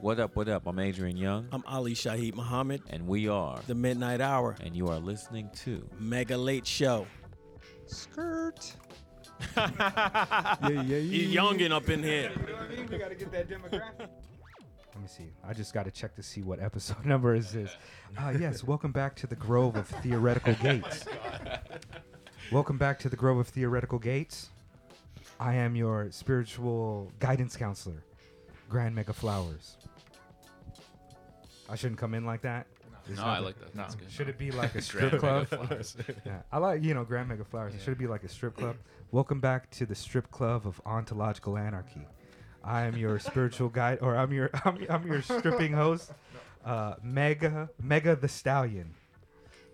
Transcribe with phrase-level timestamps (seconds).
[0.00, 0.66] What up, what up?
[0.66, 4.88] I'm Adrian Young, I'm Ali Shaheed Muhammad, and we are, the Midnight Hour, and you
[4.88, 5.86] are listening to.
[5.98, 7.06] Mega Late Show.
[7.86, 8.74] Skirt.
[9.56, 10.96] yeah, yeah, yeah.
[10.96, 12.30] You youngin' up in here.
[12.30, 12.88] You know what I mean?
[12.90, 13.98] We gotta get that demographic.
[13.98, 15.30] Let me see.
[15.46, 17.70] I just got to check to see what episode number is this.
[18.18, 21.04] Uh, yes, welcome back to the Grove of Theoretical Gates.
[22.50, 24.50] Welcome back to the Grove of Theoretical Gates.
[25.38, 28.02] I am your spiritual guidance counselor,
[28.70, 29.76] Grand Mega Flowers.
[31.68, 32.66] I shouldn't come in like that.
[33.06, 33.74] There's No, I nothing- like that.
[33.74, 34.10] That's good.
[34.10, 35.46] Should it be like a Grand strip Mega club?
[35.48, 35.96] Flowers.
[36.24, 37.74] Yeah, I like you know Grand Mega Flowers.
[37.74, 38.76] It should be like a strip club.
[39.10, 42.06] Welcome back to the strip club of ontological anarchy.
[42.62, 46.12] I am your spiritual guide, or I'm your I'm, I'm your stripping host,
[46.64, 48.94] uh, Mega Mega the Stallion.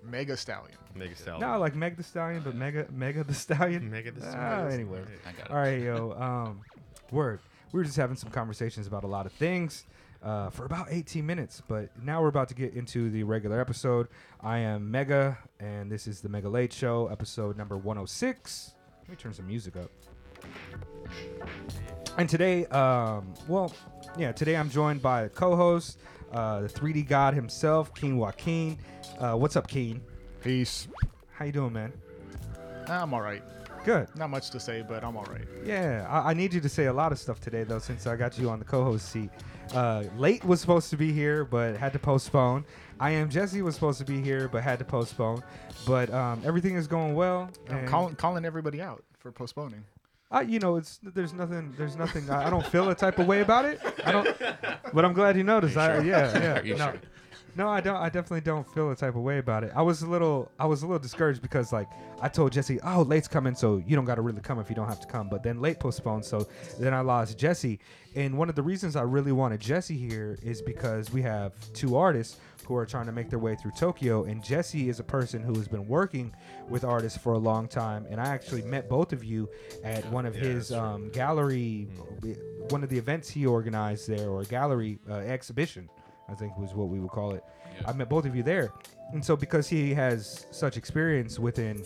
[0.02, 0.78] Mega Stallion.
[0.94, 1.40] Mega Stallion.
[1.40, 3.90] No, like Meg the Stallion, but Mega Mega the Stallion.
[3.90, 4.72] Mega the Ah, Stallion.
[4.72, 5.50] anyway, I got it.
[5.50, 6.12] all right, yo.
[6.12, 6.60] Um,
[7.10, 7.40] word.
[7.72, 9.84] We were just having some conversations about a lot of things
[10.22, 14.08] uh, for about 18 minutes, but now we're about to get into the regular episode.
[14.40, 18.74] I am Mega, and this is the Mega Late Show, episode number 106.
[19.00, 19.90] Let me turn some music up.
[22.18, 23.72] And today, um, well,
[24.16, 25.98] yeah, today I'm joined by a co-host,
[26.32, 28.78] uh, the 3D god himself, King Joaquin.
[29.18, 30.00] Uh, what's up, King?
[30.40, 30.88] Peace.
[31.32, 31.92] How you doing, man?
[32.88, 33.42] I'm all right.
[33.86, 34.08] Good.
[34.16, 35.46] Not much to say, but I'm all right.
[35.64, 38.16] Yeah, I, I need you to say a lot of stuff today, though, since I
[38.16, 39.30] got you on the co-host seat.
[39.72, 42.64] Uh, Late was supposed to be here, but had to postpone.
[42.98, 45.44] I am Jesse was supposed to be here, but had to postpone.
[45.86, 47.48] But um, everything is going well.
[47.70, 49.84] I'm calling, calling everybody out for postponing.
[50.32, 52.28] I, you know, it's there's nothing, there's nothing.
[52.28, 53.80] I, I don't feel a type of way about it.
[54.04, 54.36] I don't,
[54.92, 55.76] but I'm glad you noticed.
[55.76, 56.02] I, yeah,
[56.42, 56.58] yeah.
[56.58, 57.00] Are you no, sure?
[57.56, 57.96] No, I don't.
[57.96, 59.72] I definitely don't feel a type of way about it.
[59.74, 61.88] I was a little, I was a little discouraged because like
[62.20, 64.76] I told Jesse, oh, late's coming, so you don't got to really come if you
[64.76, 65.28] don't have to come.
[65.28, 66.46] But then late postponed, so
[66.78, 67.78] then I lost Jesse.
[68.14, 71.96] And one of the reasons I really wanted Jesse here is because we have two
[71.96, 75.42] artists who are trying to make their way through Tokyo, and Jesse is a person
[75.42, 76.34] who has been working
[76.68, 78.06] with artists for a long time.
[78.10, 79.48] And I actually met both of you
[79.84, 81.88] at one of Yeah, his um, gallery,
[82.70, 85.88] one of the events he organized there, or gallery uh, exhibition.
[86.28, 87.44] I think was what we would call it.
[87.86, 88.70] I met both of you there.
[89.12, 91.84] And so because he has such experience within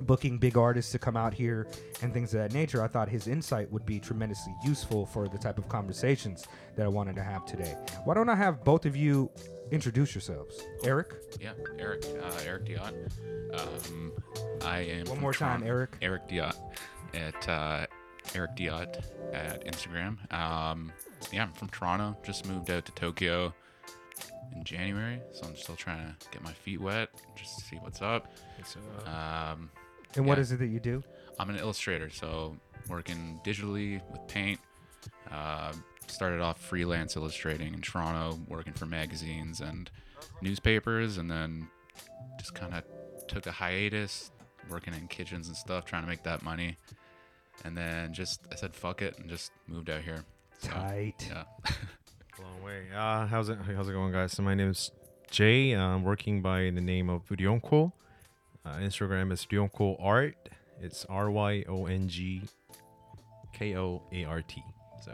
[0.00, 1.66] booking big artists to come out here
[2.02, 5.38] and things of that nature, I thought his insight would be tremendously useful for the
[5.38, 6.46] type of conversations
[6.76, 7.76] that I wanted to have today.
[8.04, 9.30] Why don't I have both of you
[9.70, 10.62] introduce yourselves?
[10.84, 12.04] Eric, Yeah, Eric.
[12.22, 12.94] Uh, Eric Diot.
[13.54, 14.12] Um,
[14.62, 15.06] I am.
[15.06, 15.96] one more time, Eric.
[16.02, 16.54] Eric Diot
[17.14, 17.86] at uh,
[18.34, 20.32] Eric Diot at Instagram.
[20.32, 20.92] Um,
[21.32, 22.16] yeah, I'm from Toronto.
[22.22, 23.52] Just moved out to Tokyo
[24.54, 28.02] in January, so I'm still trying to get my feet wet, just to see what's
[28.02, 28.28] up.
[29.06, 29.70] Um,
[30.16, 30.42] And what Yeah.
[30.42, 31.02] is it that you do?
[31.40, 32.56] I'm an illustrator, so
[32.88, 34.60] working digitally with paint.
[35.30, 35.72] Uh,
[36.06, 39.90] started off freelance illustrating in Toronto, working for magazines and
[40.40, 41.68] newspapers, and then
[42.38, 42.84] just kind of
[43.26, 44.30] took a hiatus,
[44.70, 46.76] working in kitchens and stuff, trying to make that money.
[47.64, 50.24] And then just I said fuck it and just moved out here.
[50.60, 51.28] So, Tight.
[51.30, 51.44] Yeah.
[52.42, 52.82] Long way.
[52.94, 53.58] Uh, how's it?
[53.76, 54.32] How's it going, guys?
[54.32, 54.90] So my name is
[55.30, 55.72] Jay.
[55.72, 57.92] I'm working by the name of Ryongko.
[58.64, 60.48] Uh, Instagram is Ryongko Art.
[60.80, 62.42] It's R Y O N G
[63.52, 64.62] K O A R T.
[65.04, 65.12] So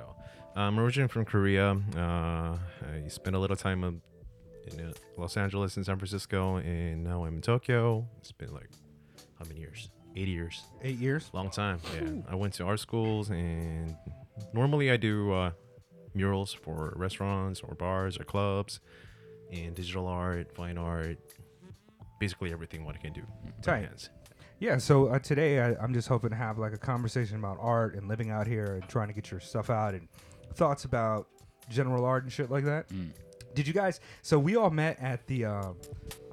[0.57, 1.77] I'm originally from Korea.
[1.97, 7.25] Uh, I spent a little time in uh, Los Angeles and San Francisco, and now
[7.25, 8.07] I'm in Tokyo.
[8.21, 8.71] It's been like
[9.39, 9.91] how many years?
[10.17, 10.65] Eight years.
[10.83, 11.31] Eight years.
[11.33, 11.81] Long time.
[11.95, 12.11] Yeah.
[12.29, 13.97] I went to art schools and
[14.53, 15.51] normally I do uh,
[16.15, 18.81] murals for restaurants or bars or clubs
[19.53, 21.19] and digital art, fine art,
[22.19, 23.23] basically everything what I can do.
[23.45, 23.85] with my Tight.
[23.85, 24.11] hands.
[24.59, 27.95] Yeah, so uh, today I, I'm just hoping to have like a conversation about art
[27.95, 30.07] and living out here and trying to get your stuff out and
[30.55, 31.29] thoughts about
[31.71, 32.89] general art and shit like that.
[32.91, 33.11] Mm.
[33.55, 34.01] Did you guys?
[34.23, 35.47] So we all met at the.
[35.47, 35.77] Um,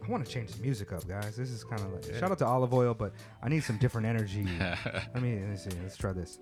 [0.03, 1.35] I want to change the music up, guys.
[1.35, 4.07] This is kind of like shout out to Olive Oil, but I need some different
[4.07, 4.45] energy.
[4.59, 5.71] let me let me see.
[5.81, 6.39] Let's try this.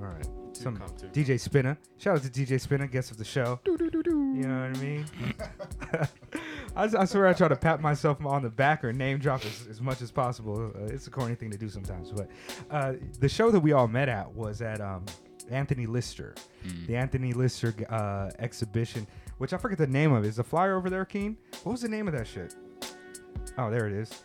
[0.00, 1.06] All right, some come to.
[1.08, 1.78] DJ Spinner.
[1.98, 3.60] Shout out to DJ Spinner, guest of the show.
[3.66, 5.04] You know what I mean?
[6.76, 9.66] I, I swear I try to pat myself on the back or name drop as,
[9.68, 10.72] as much as possible.
[10.74, 12.28] Uh, it's a corny thing to do sometimes, but
[12.70, 15.04] uh, the show that we all met at was at um,
[15.50, 16.34] Anthony Lister,
[16.66, 16.86] Mm.
[16.86, 19.06] the Anthony Lister uh, exhibition,
[19.38, 20.24] which I forget the name of.
[20.26, 21.36] Is the flyer over there, Keen?
[21.62, 22.54] What was the name of that shit?
[23.58, 24.24] Oh, there it is.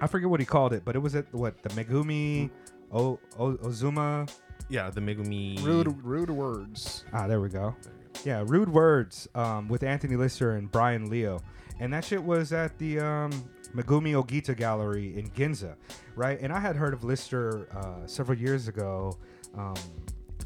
[0.00, 2.50] I forget what he called it, but it was at what the Megumi
[2.90, 4.26] o, o, Ozuma.
[4.70, 5.62] Yeah, the Megumi.
[5.64, 7.04] Rude, rude words.
[7.12, 7.74] Ah, there we go.
[8.24, 11.40] Yeah, Rude Words um, with Anthony Lister and Brian Leo.
[11.80, 13.32] And that shit was at the um,
[13.74, 15.74] Megumi Ogita Gallery in Ginza,
[16.14, 16.38] right?
[16.40, 19.16] And I had heard of Lister uh, several years ago.
[19.56, 19.74] Um,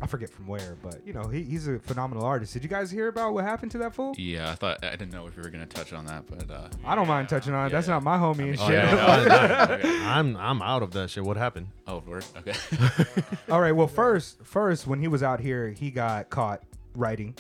[0.03, 2.53] I forget from where, but you know he, he's a phenomenal artist.
[2.53, 4.15] Did you guys hear about what happened to that fool?
[4.19, 6.69] Yeah, I thought I didn't know if we were gonna touch on that, but uh,
[6.85, 7.71] I don't mind touching on it.
[7.71, 7.95] That's Yeah.
[7.95, 8.75] not my homie and Oh, shit.
[8.83, 9.67] yeah.
[9.85, 10.05] Okay.
[10.05, 11.25] I'm I'm out of that shit.
[11.25, 11.69] What happened?
[11.87, 12.25] oh, word.
[12.39, 12.55] Okay.
[13.51, 13.73] All right.
[13.73, 16.63] Well, first, first when he was out here, he got caught
[16.95, 17.35] writing.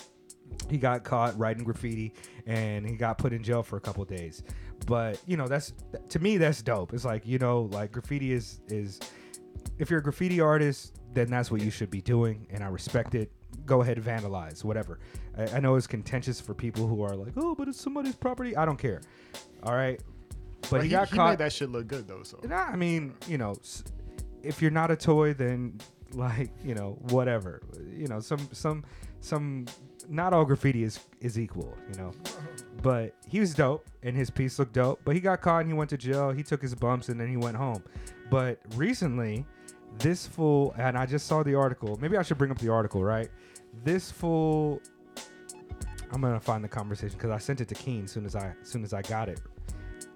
[0.70, 2.14] He got caught writing graffiti,
[2.46, 4.42] and he got put in jail for a couple days.
[4.86, 5.72] But you know, that's
[6.10, 6.94] to me, that's dope.
[6.94, 9.00] It's like you know, like graffiti is is
[9.78, 13.14] if you're a graffiti artist, then that's what you should be doing, and I respect
[13.14, 13.30] it.
[13.66, 14.98] Go ahead, vandalize, whatever.
[15.36, 18.56] I, I know it's contentious for people who are like, oh, but it's somebody's property.
[18.56, 19.00] I don't care.
[19.62, 20.00] All right.
[20.62, 21.30] But, But he, he, got he caught.
[21.30, 22.22] made that shit look good though.
[22.22, 23.54] So Nah, I mean, you know,
[24.42, 25.78] if you're not a toy, then
[26.14, 27.62] like, you know, whatever.
[27.96, 28.84] You know, some some
[29.20, 29.66] some
[30.08, 32.12] not all graffiti is is equal, you know.
[32.82, 35.00] But he was dope and his piece looked dope.
[35.04, 36.30] But he got caught and he went to jail.
[36.32, 37.82] He took his bumps and then he went home.
[38.30, 39.46] But recently,
[39.98, 41.98] this fool and I just saw the article.
[42.00, 43.28] Maybe I should bring up the article, right?
[43.84, 44.80] This fool
[46.12, 48.84] I'm gonna find the conversation because I sent it to Keen soon as I soon
[48.84, 49.40] as I got it.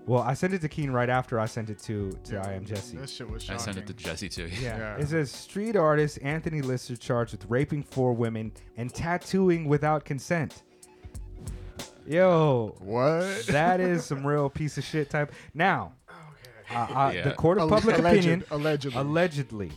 [0.06, 2.64] Well, I sent it to Keen right after I sent it to to I am
[2.64, 2.96] Jesse.
[2.96, 3.64] That shit was I shocking.
[3.64, 4.48] sent it to Jesse too.
[4.60, 4.78] Yeah.
[4.78, 4.96] Yeah.
[4.96, 10.62] It says street artist Anthony Lister charged with raping four women and tattooing without consent.
[12.06, 13.44] Yo, What?
[13.48, 15.30] that is some real piece of shit type.
[15.52, 15.92] Now,
[16.70, 17.22] uh, uh, Yeah.
[17.22, 18.98] the court of public alleged- opinion, Allegedly.
[19.00, 19.72] allegedly.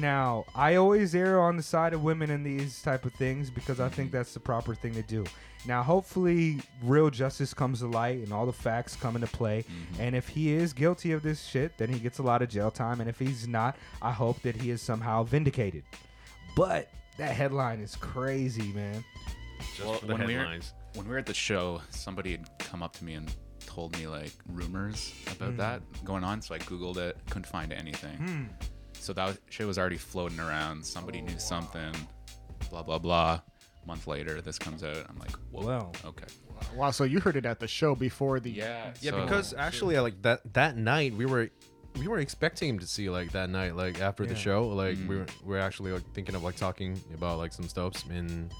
[0.00, 3.78] Now, I always err on the side of women in these type of things because
[3.78, 5.24] I think that's the proper thing to do.
[5.66, 9.64] Now, hopefully, real justice comes to light and all the facts come into play.
[10.00, 12.70] And if he is guilty of this shit, then he gets a lot of jail
[12.72, 13.00] time.
[13.00, 15.84] And if he's not, I hope that he is somehow vindicated.
[16.56, 19.04] But that headline is crazy, man.
[19.76, 20.58] Just Well, for the when we were-
[20.94, 23.32] when we were at the show, somebody had come up to me and
[23.66, 25.56] told me like rumors about Hmm.
[25.58, 26.42] that going on.
[26.42, 28.16] So I googled it, couldn't find anything.
[28.16, 28.44] Hmm.
[28.94, 30.84] So that was, shit was already floating around.
[30.84, 31.92] Somebody Oh, knew something.
[32.70, 33.40] Blah blah blah.
[33.82, 34.96] A month later, this comes out.
[35.08, 35.66] I'm like, whoa.
[35.66, 35.92] Well.
[36.06, 36.26] okay.
[36.74, 36.90] Wow.
[36.90, 38.50] So you heard it at the show before the.
[38.50, 38.92] Yeah.
[39.00, 41.50] Yeah, so- because actually, like that that night we were
[41.98, 45.06] we were expecting him to see like that night, like after the show, like Mm.
[45.08, 48.52] we were we are actually like thinking of like talking about like some stuffs and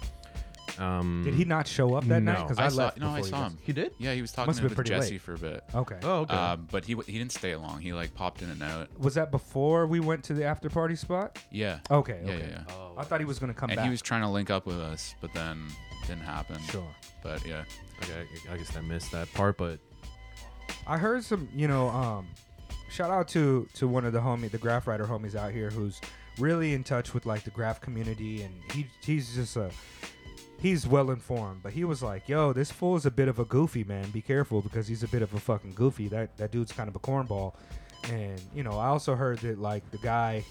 [0.78, 1.22] um.
[1.24, 2.38] Did he not show up that night?
[2.38, 2.42] No.
[2.44, 2.76] Because I, I, saw.
[2.76, 2.98] left.
[2.98, 3.58] No, I saw him.
[3.62, 3.92] He did.
[3.98, 5.20] Yeah, he was talking Must have with been pretty Jesse late.
[5.20, 5.64] for a bit.
[5.74, 5.98] Okay.
[6.02, 6.34] Oh, okay.
[6.34, 7.80] Um, but he w- he didn't stay long.
[7.80, 8.88] He like popped in and out.
[8.98, 11.38] was that before we went to the after party spot?
[11.50, 11.80] Yeah.
[11.90, 12.20] Okay.
[12.24, 12.40] Yeah, okay.
[12.40, 12.74] yeah, yeah.
[12.74, 13.84] oh, I thought he was gonna come and back.
[13.84, 15.66] he was trying to link up with us, but then
[16.06, 16.60] didn't happen.
[16.70, 16.86] sure.
[17.22, 17.64] But yeah.
[18.02, 19.78] okay, I, I guess I missed that part, but
[20.86, 22.28] I heard some, you know, um,
[22.90, 26.00] shout out to to one of the homie, the graph writer homies out here, who's
[26.38, 29.70] really in touch with like the graph community, and he he's just a
[30.60, 31.62] he's well informed.
[31.62, 34.10] But he was like, "Yo, this fool is a bit of a goofy man.
[34.10, 36.08] Be careful because he's a bit of a fucking goofy.
[36.08, 37.54] That that dude's kind of a cornball."
[38.10, 40.44] And you know, I also heard that like the guy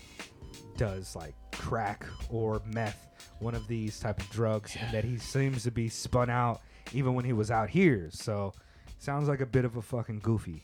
[0.78, 3.08] does like crack or meth,
[3.40, 6.62] one of these type of drugs, and that he seems to be spun out
[6.94, 8.10] even when he was out here.
[8.12, 8.54] So
[9.00, 10.64] sounds like a bit of a fucking goofy.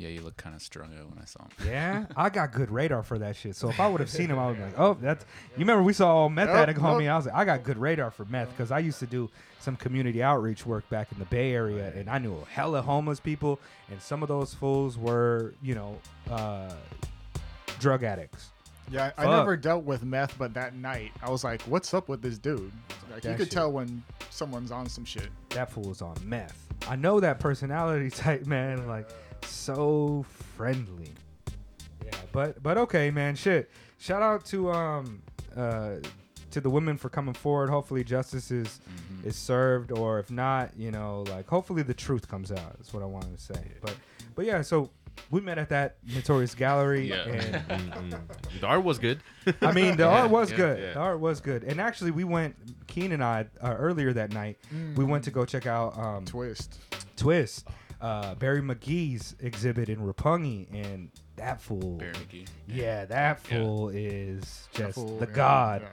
[0.00, 1.50] Yeah, you look kind of strung out when I saw him.
[1.66, 3.54] Yeah, I got good radar for that shit.
[3.54, 5.26] So if I would have seen him, I would be like, oh, that's.
[5.52, 7.02] You remember we saw meth Yep, addict homie?
[7.02, 7.12] yep.
[7.12, 9.76] I was like, I got good radar for meth because I used to do some
[9.76, 13.60] community outreach work back in the Bay Area, and I knew a hella homeless people,
[13.90, 15.98] and some of those fools were, you know,
[16.30, 16.72] uh,
[17.78, 18.48] drug addicts.
[18.90, 22.08] Yeah, I, I never dealt with meth, but that night I was like, "What's up
[22.08, 22.72] with this dude?"
[23.12, 23.50] Like you could shit.
[23.50, 25.28] tell when someone's on some shit.
[25.50, 26.66] That fool was on meth.
[26.88, 28.88] I know that personality type, man.
[28.88, 29.08] Like,
[29.44, 30.24] so
[30.56, 31.12] friendly.
[32.04, 33.34] Yeah, but but okay, man.
[33.34, 33.70] Shit.
[33.98, 35.22] Shout out to um
[35.56, 35.96] uh
[36.50, 37.70] to the women for coming forward.
[37.70, 39.26] Hopefully justice is Mhm.
[39.26, 42.76] is served, or if not, you know, like hopefully the truth comes out.
[42.78, 43.72] That's what I wanted to say.
[43.80, 43.96] But
[44.34, 44.90] but yeah, so
[45.30, 47.24] we met at that notorious gallery, Yeah.
[47.28, 48.60] and mm, mm.
[48.60, 49.20] the art was good.
[49.60, 50.78] I mean the Yeah, art was yeah, good.
[50.80, 50.92] yeah.
[50.94, 52.56] The art was good, and actually we went.
[52.86, 54.58] Keen and I uh, earlier that night
[54.96, 56.80] we went to go check out um, Twist.
[57.16, 57.68] Twist,
[58.00, 61.96] uh, Barry McGee's exhibit in Roppongi, and that fool.
[61.98, 62.46] Bear McGee.
[62.66, 63.58] Yeah, that Yeah.
[63.58, 65.82] fool is just Fool, the yeah, god.
[65.82, 65.88] yeah.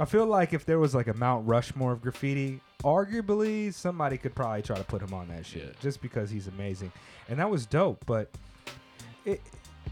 [0.00, 4.34] I feel like if there was like a Mount Rushmore of graffiti, arguably somebody could
[4.34, 5.72] probably try to put him on that shit Yeah.
[5.80, 6.92] just because he's amazing.
[7.28, 8.30] And that was dope, but
[9.24, 9.40] it,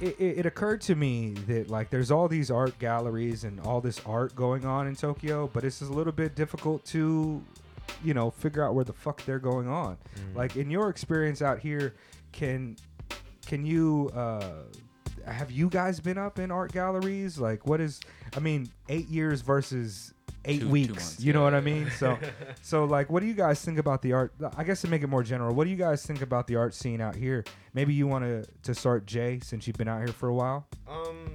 [0.00, 3.80] it it it occurred to me that like there's all these art galleries and all
[3.80, 7.42] this art going on in Tokyo, but it's a little bit difficult to
[8.04, 9.96] you know figure out where the fuck they're going on.
[10.34, 11.94] Like in your experience out here,
[12.32, 12.76] can
[13.46, 14.62] can you uh
[15.26, 17.38] have you guys been up in art galleries?
[17.38, 18.00] Like what is
[18.36, 20.12] I mean, 8 years versus
[20.44, 20.88] 8 Two- two weeks.
[20.90, 21.64] months, you know yeah, what I yeah.
[21.74, 21.90] mean?
[21.98, 22.18] So
[22.62, 25.08] so like what do you guys think about the art I guess to make it
[25.08, 27.44] more general, what do you guys think about the art scene out here?
[27.74, 30.66] Maybe you want to to start Jay since you've been out here for a while?
[30.88, 31.34] Um,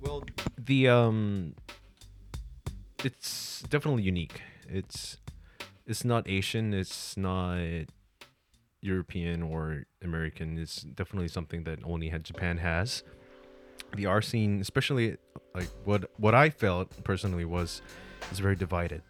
[0.00, 0.22] well,
[0.58, 1.54] the um,
[3.04, 4.40] it's definitely unique.
[4.68, 5.18] It's
[5.86, 6.74] it's not Asian.
[6.74, 7.58] It's not
[8.80, 10.58] European or American.
[10.58, 13.02] It's definitely something that only Japan has.
[13.94, 15.16] The art scene, especially
[15.54, 17.82] like what what I felt personally was
[18.32, 19.02] is very divided,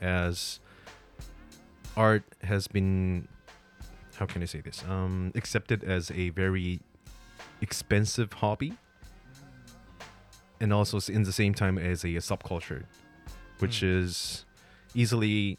[0.00, 0.60] as
[1.96, 3.26] art has been
[4.16, 6.80] how can I say this um accepted as a very
[7.60, 8.74] expensive hobby
[10.60, 12.84] and also in the same time as a, subculture,
[13.58, 14.44] which is
[14.94, 15.58] easily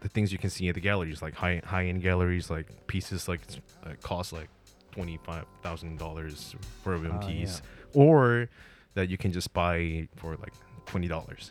[0.00, 3.28] the things you can see at the galleries, like high high end galleries, like pieces
[3.28, 3.40] like
[3.84, 4.48] uh, cost like
[4.92, 7.62] twenty five thousand dollars for a Ah, piece,
[7.94, 8.48] or
[8.94, 10.52] that you can just buy for like
[10.86, 11.50] twenty dollars.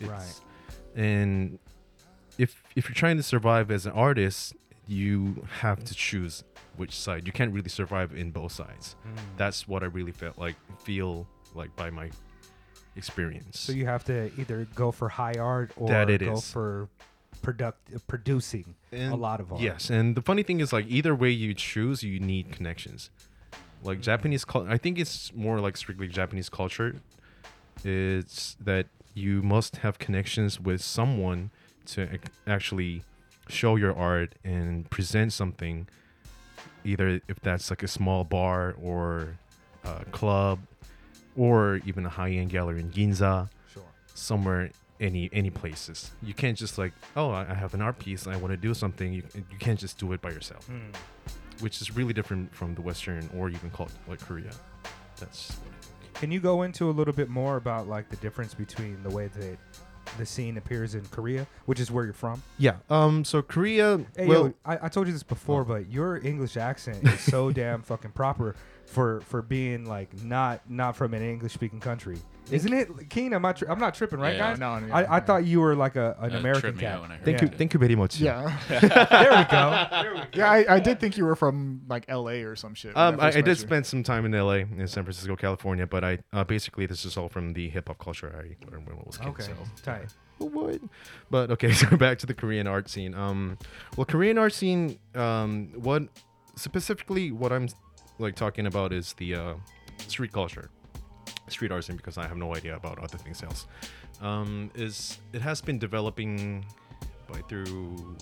[0.00, 0.40] Right.
[0.94, 1.58] And
[2.38, 4.54] if if you're trying to survive as an artist,
[4.86, 6.44] you have to choose
[6.76, 7.26] which side.
[7.26, 8.96] You can't really survive in both sides.
[9.06, 9.16] Mm.
[9.38, 12.10] That's what I really felt like feel like by my
[12.96, 13.58] experience.
[13.60, 16.50] So you have to either go for high art or That it go is.
[16.50, 16.88] for
[17.46, 19.60] product uh, producing a lot of art.
[19.60, 23.10] Yes, and the funny thing is, like either way you choose, you need connections.
[23.82, 26.90] Like Japanese, cul- I think it's more like strictly Japanese culture.
[27.84, 31.50] It's that you must have connections with someone
[31.92, 33.02] to ac- actually
[33.48, 35.86] show your art and present something.
[36.84, 39.36] Either if that's like a small bar or
[39.84, 40.58] a club,
[41.36, 43.82] or even a high-end gallery in Ginza Sure.
[44.14, 46.12] somewhere any any places.
[46.22, 48.56] You can't just like oh i I have an art piece and i want to
[48.56, 50.68] do something you, you can't just do it by yourself.
[50.68, 50.94] Mm.
[51.60, 54.50] which is really different from the western or even called like korea.
[55.20, 55.56] That's
[56.14, 59.28] Can you go into a little bit more about like the difference between the way
[59.28, 59.58] that
[60.18, 62.42] the scene appears in Korea, which is where you're from?
[62.58, 66.18] yeah um so korea Hey, well yo, I, I told you this before, but your
[66.24, 68.54] English accent is so damn fucking proper
[68.86, 72.18] for for being like not not from an English speaking country,
[72.50, 73.10] isn't it?
[73.10, 74.50] Keen, I'm not tri- I'm not tripping, right, Yeah.
[74.50, 74.58] guys?
[74.58, 75.20] No, no, I, I yeah.
[75.20, 76.94] thought you were like a, an That American tripped cat.
[76.96, 77.48] out when I heard thank Yeah.
[77.50, 78.58] you thank you very much Yeah.
[78.68, 79.86] there we go.
[80.02, 80.26] There we go.
[80.34, 82.42] yeah, I, I did think you were from like L.A.
[82.44, 82.94] or some shit.
[82.94, 83.66] when um, I, first I met did you.
[83.66, 87.16] spend some time in LA, in San Francisco, California, but I uh, basically this is
[87.16, 89.28] all from the hip hop culture I learned when I was a kid.
[89.28, 89.52] Okay, so.
[89.82, 90.14] tight.
[90.40, 90.80] Oh, what?
[91.30, 93.14] But okay, so back to the Korean art scene.
[93.14, 93.58] Um,
[93.96, 94.98] well, Korean art scene.
[95.14, 96.02] Um, what
[96.56, 97.68] specifically what I'm
[98.18, 99.54] like talking about is the uh,
[100.08, 100.70] street culture,
[101.48, 103.66] street art scene because I have no idea about other things else.
[104.20, 106.64] Um, is it has been developing
[107.30, 108.16] by through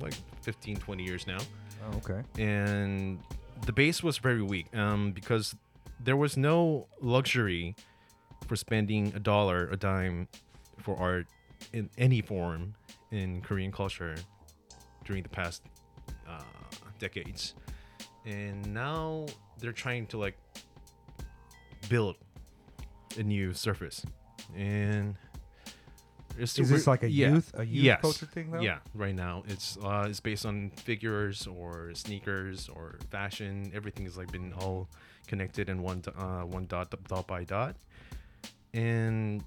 [0.00, 1.38] like 15, 20 years now
[1.86, 2.22] Oh, okay.
[2.42, 3.18] and
[3.66, 5.54] the base was very weak um, because
[6.00, 7.74] there was no luxury
[8.46, 10.28] for spending a dollar a dime
[10.78, 11.26] for art
[11.72, 12.74] in any form
[13.10, 14.14] in korean culture
[15.04, 15.62] during the past
[16.28, 16.42] uh,
[16.98, 17.54] decades
[18.26, 19.24] and now
[19.60, 20.36] they're trying to like
[21.88, 22.16] build
[23.18, 24.04] a new surface
[24.56, 25.16] and
[26.36, 27.30] it's Is this like a yeah.
[27.30, 28.00] youth a youth Yes.
[28.00, 28.60] culture thing though?
[28.60, 33.70] Yeah, right now it's uh it's based on figures or sneakers or fashion.
[33.72, 34.88] Everything has like been all
[35.28, 37.76] connected in one uh one dot dot by dot,
[38.72, 39.44] and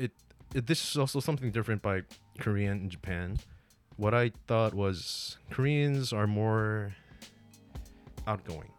[0.00, 0.10] it,
[0.54, 2.02] it this is also something different by
[2.40, 3.38] Korean and Japan.
[3.96, 6.94] What I thought was Koreans are more
[8.26, 8.70] outgoing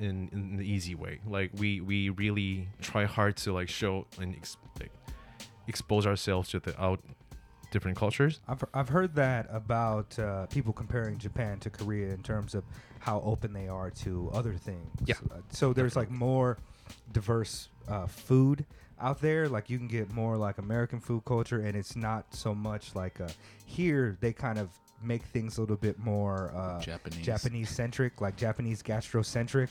[0.00, 1.20] in in the easy way.
[1.26, 4.92] Like we we really try hard to like show and ex- like,
[5.68, 7.00] expose ourselves to the out
[7.70, 8.40] different cultures.
[8.48, 12.64] I've, I've heard that about uh, people comparing Japan to Korea in terms of
[12.98, 14.90] how open they are to other things.
[15.04, 16.58] Yeah, Uh, so there's like more
[17.12, 18.66] diverse uh, food
[19.00, 19.48] out there.
[19.48, 23.20] Like you can get more like American food culture, and it's not so much like
[23.20, 23.28] uh,
[23.64, 24.16] here.
[24.20, 24.70] They kind of
[25.02, 27.24] make things a little bit more uh, Japanese.
[27.24, 29.68] Japanese centric, like Japanese gastrocentric.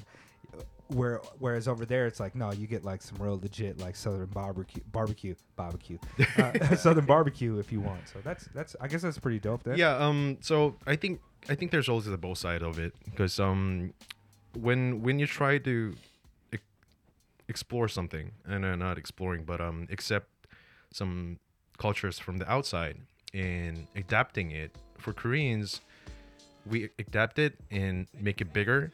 [0.88, 4.26] Where whereas over there it's like no, you get like some real legit like southern
[4.26, 6.00] barbecue, barbecue, barbecue,
[6.38, 8.08] uh, southern barbecue if you want.
[8.12, 9.62] So that's that's I guess that's pretty dope.
[9.64, 9.98] Then Yeah.
[9.98, 10.38] Um.
[10.42, 13.94] So I think I think there's always the both side of it because um,
[14.60, 15.96] when when you try to
[16.52, 16.58] e-
[17.48, 20.28] explore something and uh, not exploring, but um, accept
[20.92, 21.38] some
[21.78, 22.98] cultures from the outside
[23.34, 25.82] and adapting it for Koreans,
[26.66, 28.92] we adapt it and make it bigger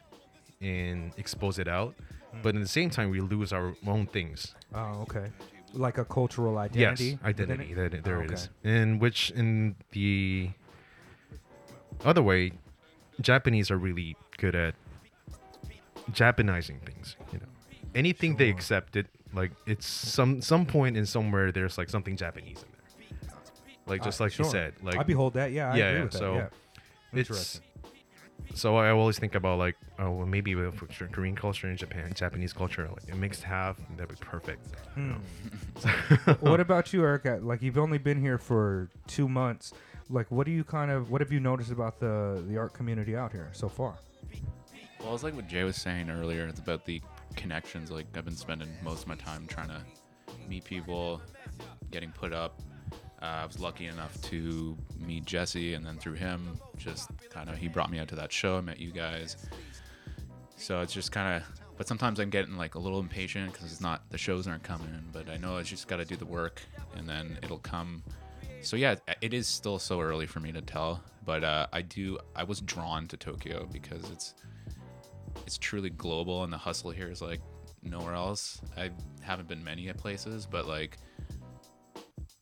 [0.60, 1.94] and expose it out.
[2.32, 2.38] Hmm.
[2.42, 4.54] But at the same time, we lose our own things.
[4.74, 5.30] Oh, okay.
[5.72, 7.10] Like a cultural identity.
[7.10, 7.72] Yes, identity.
[7.72, 7.90] it?
[7.90, 8.48] That, there Oh, it is.
[8.48, 8.80] Oh, okay.
[8.80, 10.50] In which, in the
[12.04, 12.52] other way,
[13.20, 14.74] Japanese are really good at
[16.12, 17.16] Japanizing things.
[17.32, 17.46] You know,
[17.94, 22.62] anything they accept it like it's some some point in somewhere there's like something Japanese
[22.62, 22.75] in there.
[23.86, 25.52] Like just Uh, like you said, like I behold that.
[25.52, 26.18] Yeah, I yeah, agree yeah, with that.
[26.18, 26.46] so yeah.
[27.12, 27.62] it's Interesting.
[28.54, 30.74] so I always think about like oh, well, maybe with
[31.12, 34.66] Korean culture and Japan, Japanese culture, like a mixed half, that'd be perfect.
[34.96, 35.16] you know?
[36.40, 37.38] what about you, Erica?
[37.42, 39.72] Like you've only been here for two months.
[40.08, 43.16] Like, what do you kind of what have you noticed about the the art community
[43.16, 43.96] out here so far?
[45.00, 46.46] Well, it's like what Jay was saying earlier.
[46.46, 47.00] It's about the
[47.36, 47.90] connections.
[47.90, 49.80] Like I've been spending most of my time trying to
[50.48, 51.20] meet people,
[51.90, 52.60] getting put up.
[53.20, 57.56] Uh, I was lucky enough to meet Jesse, and then through him, just kind of
[57.56, 58.58] he brought me out to that show.
[58.58, 59.36] I met you guys.
[60.56, 61.48] So it's just kind of.
[61.76, 64.88] But sometimes I'm getting like a little impatient because it's not the shows aren't coming.
[65.12, 66.62] But I know I just got to do the work,
[66.96, 68.02] and then it'll come.
[68.60, 71.02] So yeah, it is still so early for me to tell.
[71.24, 72.18] But uh, I do.
[72.34, 74.34] I was drawn to Tokyo because it's
[75.46, 77.40] it's truly global and the hustle here is like
[77.82, 78.60] nowhere else.
[78.76, 80.98] I haven't been many places, but like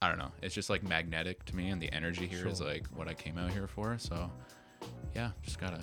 [0.04, 0.32] I don't know.
[0.42, 2.66] It's just like magnetic to me and the energy here is Sure.
[2.66, 3.96] like what I came out here for.
[3.98, 4.30] So
[5.14, 5.80] yeah, just gotta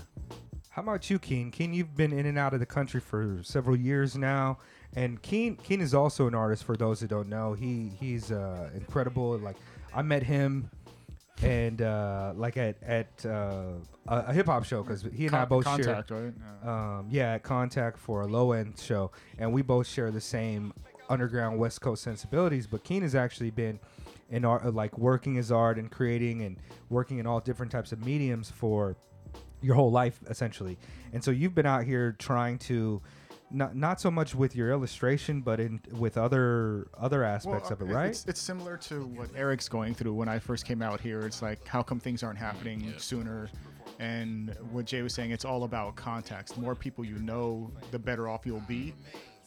[0.69, 1.49] How about you, Keen?
[1.49, 4.59] Keen, you've been in and out of the country for several years now,
[4.95, 6.63] and Keen Keen is also an artist.
[6.65, 9.37] For those that don't know, he he's uh, incredible.
[9.39, 9.57] Like
[9.91, 10.69] I met him,
[11.41, 13.73] and uh, like at at uh,
[14.07, 16.25] a, a hip hop show because he and I both contact, share.
[16.25, 16.33] right?
[16.63, 16.97] Yeah.
[16.99, 20.73] um, yeah, at Contact for a low end show, and we both share the same
[21.09, 22.67] underground West Coast sensibilities.
[22.67, 23.79] But Keen has actually been
[24.31, 26.57] in art, uh, like working as art and creating and
[26.89, 28.95] working in all different types of mediums for
[29.61, 30.77] your whole life, essentially.
[31.13, 33.01] And so you've been out here trying to.
[33.53, 37.81] Not, not so much with your illustration, but in with other other aspects Well, of
[37.81, 38.09] it, uh, right?
[38.11, 41.19] It's, it's similar to what Eric's going through when I first came out here.
[41.19, 42.93] It's like, how come things aren't happening Yeah.
[42.95, 43.49] sooner?
[43.99, 46.55] And what Jay was saying, it's all about context.
[46.55, 48.93] The more people you know, the better off you'll be.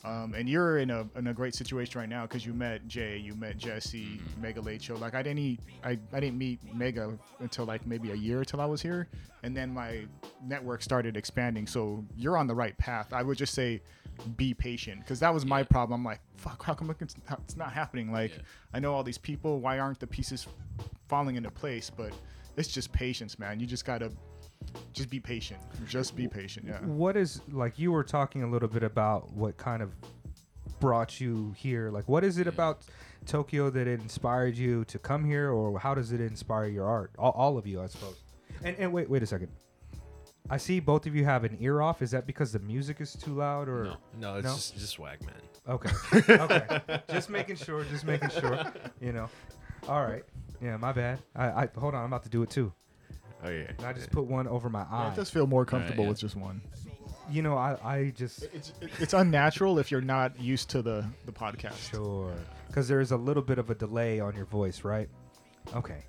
[0.05, 3.17] Um, and you're in a, in a great situation right now because you met Jay,
[3.17, 4.97] you met Jesse, Mega Late Show.
[4.97, 8.61] Like I didn't eat, I, I didn't meet Mega until like maybe a year till
[8.61, 9.09] I was here,
[9.43, 10.05] and then my
[10.47, 11.67] network started expanding.
[11.67, 13.13] So you're on the right path.
[13.15, 13.81] I would just say,
[14.37, 16.01] be patient because that was my problem.
[16.01, 18.13] I'm like, fuck, how come it's not, it's not happening?
[18.13, 18.43] Like Yeah.
[18.73, 19.61] I know all these people.
[19.61, 20.47] Why aren't the pieces
[21.09, 21.91] falling into place?
[21.91, 22.13] But
[22.57, 23.59] it's just patience, man.
[23.59, 24.13] You just gotta
[24.95, 25.61] just be patient.
[25.87, 26.67] Just be patient.
[26.69, 26.79] Yeah.
[26.79, 29.93] what is like you were talking a little bit about what kind of
[30.81, 31.91] brought you here.
[31.91, 32.51] Like what is it mm.
[32.53, 32.83] about
[33.27, 37.11] tokyo that inspired you to come here or how does it inspire your art?
[37.19, 38.23] All, all of you i suppose.
[38.63, 39.49] And, and wait wait a second.
[40.49, 42.03] I see both of you have an ear off.
[42.03, 43.85] Is that because the music is too loud or?
[43.85, 44.55] No, no, it's No?
[44.55, 45.35] just just swag, man.
[45.69, 45.91] okay.
[46.29, 47.01] Okay.
[47.11, 48.65] Just making sure just making sure
[49.01, 49.29] you know.
[49.89, 50.23] All right.
[50.63, 51.19] Yeah my bad.
[51.35, 52.03] I, I hold on.
[52.03, 52.73] I'm about to do it too
[53.45, 53.65] Oh yeah.
[53.77, 56.11] and i just put one over my Yeah, eye it does feel more comfortable yeah.
[56.11, 56.61] with just one.
[57.31, 61.33] you know i i just It's it's unnatural if you're not used to the the
[61.33, 61.91] podcast.
[61.91, 62.33] Sure.
[62.69, 65.09] Because there's a little bit of a delay on your voice, right?
[65.75, 66.03] Okay.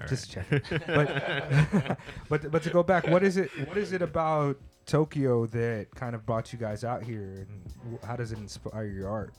[0.00, 0.64] All Just right.
[0.64, 0.82] check.
[0.86, 1.98] but,
[2.28, 3.50] but but to go back, what is it?
[3.68, 8.16] What is it about Tokyo that kind of brought you guys out here, and how
[8.16, 9.32] does it inspire your art?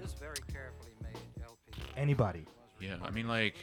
[0.00, 2.46] This very carefully made LP Anybody?
[2.80, 2.96] yeah.
[3.02, 3.54] I mean like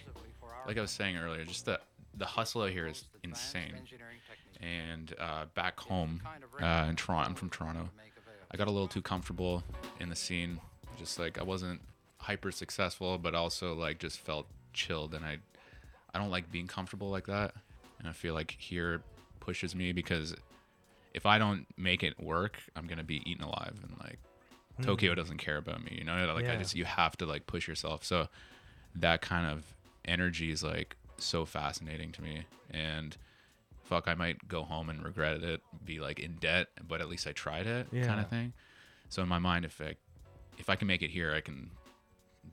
[0.67, 1.79] like I was saying earlier, just the
[2.17, 3.73] the hustle out here is insane.
[4.61, 6.21] And uh, back home
[6.61, 7.89] uh, in Toronto, I'm from Toronto.
[8.51, 9.63] I got a little too comfortable
[9.99, 10.59] in the scene.
[10.99, 11.81] Just like I wasn't
[12.17, 15.37] hyper successful, but also like just felt chilled, and I
[16.13, 17.53] I don't like being comfortable like that.
[17.99, 19.01] And I feel like here
[19.39, 20.35] pushes me because
[21.13, 24.19] if I don't make it work, I'm gonna be eaten alive, and like
[24.81, 25.95] Tokyo doesn't care about me.
[25.97, 28.03] You know, like I just you have to like push yourself.
[28.03, 28.27] So
[28.95, 29.63] that kind of
[30.05, 33.15] energy is like so fascinating to me, and
[33.83, 37.27] fuck, I might go home and regret it, be like in debt, but at least
[37.27, 38.53] I tried it, kind of thing.
[39.09, 39.95] So in my mind, if I
[40.57, 41.71] if I can make it here, I can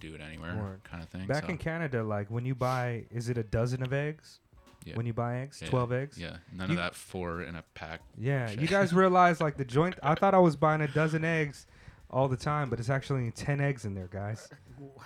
[0.01, 0.81] do it anywhere, Word.
[0.85, 1.27] kind of thing.
[1.27, 4.41] Back So, in Canada, like when you buy, is it a dozen of eggs?
[4.85, 4.97] Yeah.
[4.97, 6.17] When you buy eggs, yeah, twelve eggs.
[6.19, 8.01] Yeah, none You- of that four in a pack.
[8.17, 8.61] Yeah, Shit.
[8.61, 9.97] you guys realize like the joint.
[10.03, 11.67] I thought I was buying a dozen eggs
[12.11, 14.49] all the time, but it's actually ten eggs in there, guys.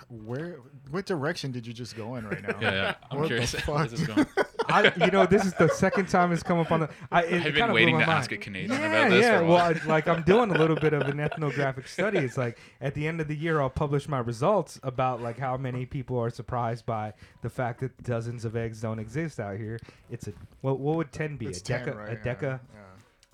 [0.09, 0.59] Where
[0.91, 2.57] what direction did you just go in right now?
[2.61, 2.93] Yeah, yeah.
[3.11, 3.51] I'm What the curious.
[3.55, 3.67] fuck?
[3.75, 4.25] Where's this going?
[4.69, 6.89] I, you know, this is the second time it's come up on the.
[7.11, 8.19] I, it, I've been kinda waiting my to mind.
[8.19, 9.57] ask a Canadian yeah, about this Yeah, for well.
[9.57, 12.19] I- like I'm doing a little bit of an ethnographic study.
[12.19, 15.57] It's like at the end of the year, I'll publish my results about like how
[15.57, 19.79] many people are surprised by the fact that dozens of eggs don't exist out here.
[20.09, 20.79] It's a what?
[20.79, 21.47] What would ten be?
[21.47, 21.85] It's a deca?
[21.85, 22.13] 10, right?
[22.13, 22.59] A deca?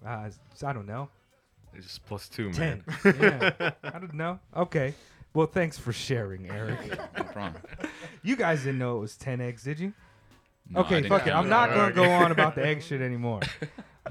[0.03, 0.10] Yeah.
[0.25, 0.29] Uh,
[0.67, 1.10] I don't know.
[1.73, 2.84] It's just plus two, man.
[3.03, 3.15] Ten.
[3.19, 3.71] yeah.
[3.84, 4.39] I don't know.
[4.55, 4.93] Okay.
[5.34, 6.79] Well, thanks for sharing, Eric.
[7.17, 7.62] No problem.
[8.23, 9.93] You guys didn't know it was ten eggs, did you?
[10.69, 11.29] No, I okay, didn't fuck it.
[11.29, 13.41] know I'm not gonna go on about the egg shit anymore.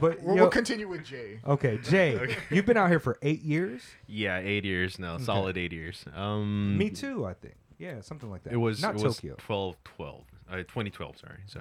[0.00, 1.40] But We'll, yo- we'll continue with Jay.
[1.44, 3.82] okay, Jay, you've been out here for eight years.
[4.06, 6.04] Yeah, eight years now, solid eight years.
[6.14, 7.54] Um, Me too, I think.
[7.78, 8.52] Yeah, something like that.
[8.52, 9.34] It was not it was Tokyo.
[9.38, 11.18] 12, 12, uh, 2012.
[11.18, 11.38] Sorry.
[11.46, 11.60] So,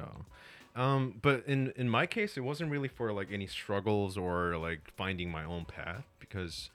[0.78, 4.92] Um, but in in my case, it wasn't really for like any struggles or like
[4.96, 6.70] finding my own path because,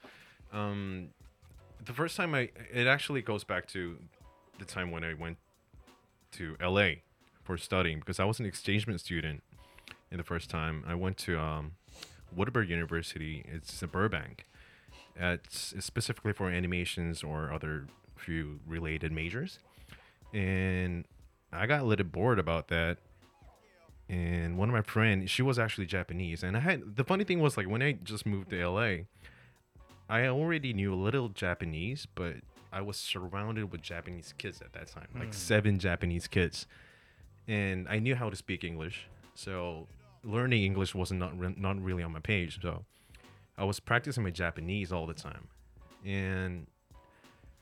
[0.51, 1.07] um,
[1.83, 3.97] the first time I it actually goes back to
[4.59, 5.37] the time when I went
[6.33, 6.95] to LA
[7.43, 9.41] for studying because I was an exchange student
[10.11, 10.83] in the first time.
[10.85, 11.71] I went to um,
[12.35, 13.45] Woodbury University.
[13.47, 14.45] It's in Burbank.
[15.15, 17.87] It's, specifically for animations or other
[18.17, 19.59] few related majors,
[20.33, 21.05] and
[21.53, 22.97] I got a little bored about that.
[24.09, 27.39] And one of my friends, she was actually Japanese, and I had the funny thing
[27.39, 29.05] was like when I just moved to LA,
[30.09, 32.35] I already knew a little Japanese, but
[32.71, 36.67] I was surrounded with Japanese kids at that time, like seven Japanese kids,
[37.47, 39.07] and I knew how to speak English.
[39.35, 39.87] So
[40.23, 42.59] learning English wasn't not re- not really on my page.
[42.61, 42.83] So
[43.57, 45.47] I was practicing my Japanese all the time,
[46.05, 46.67] and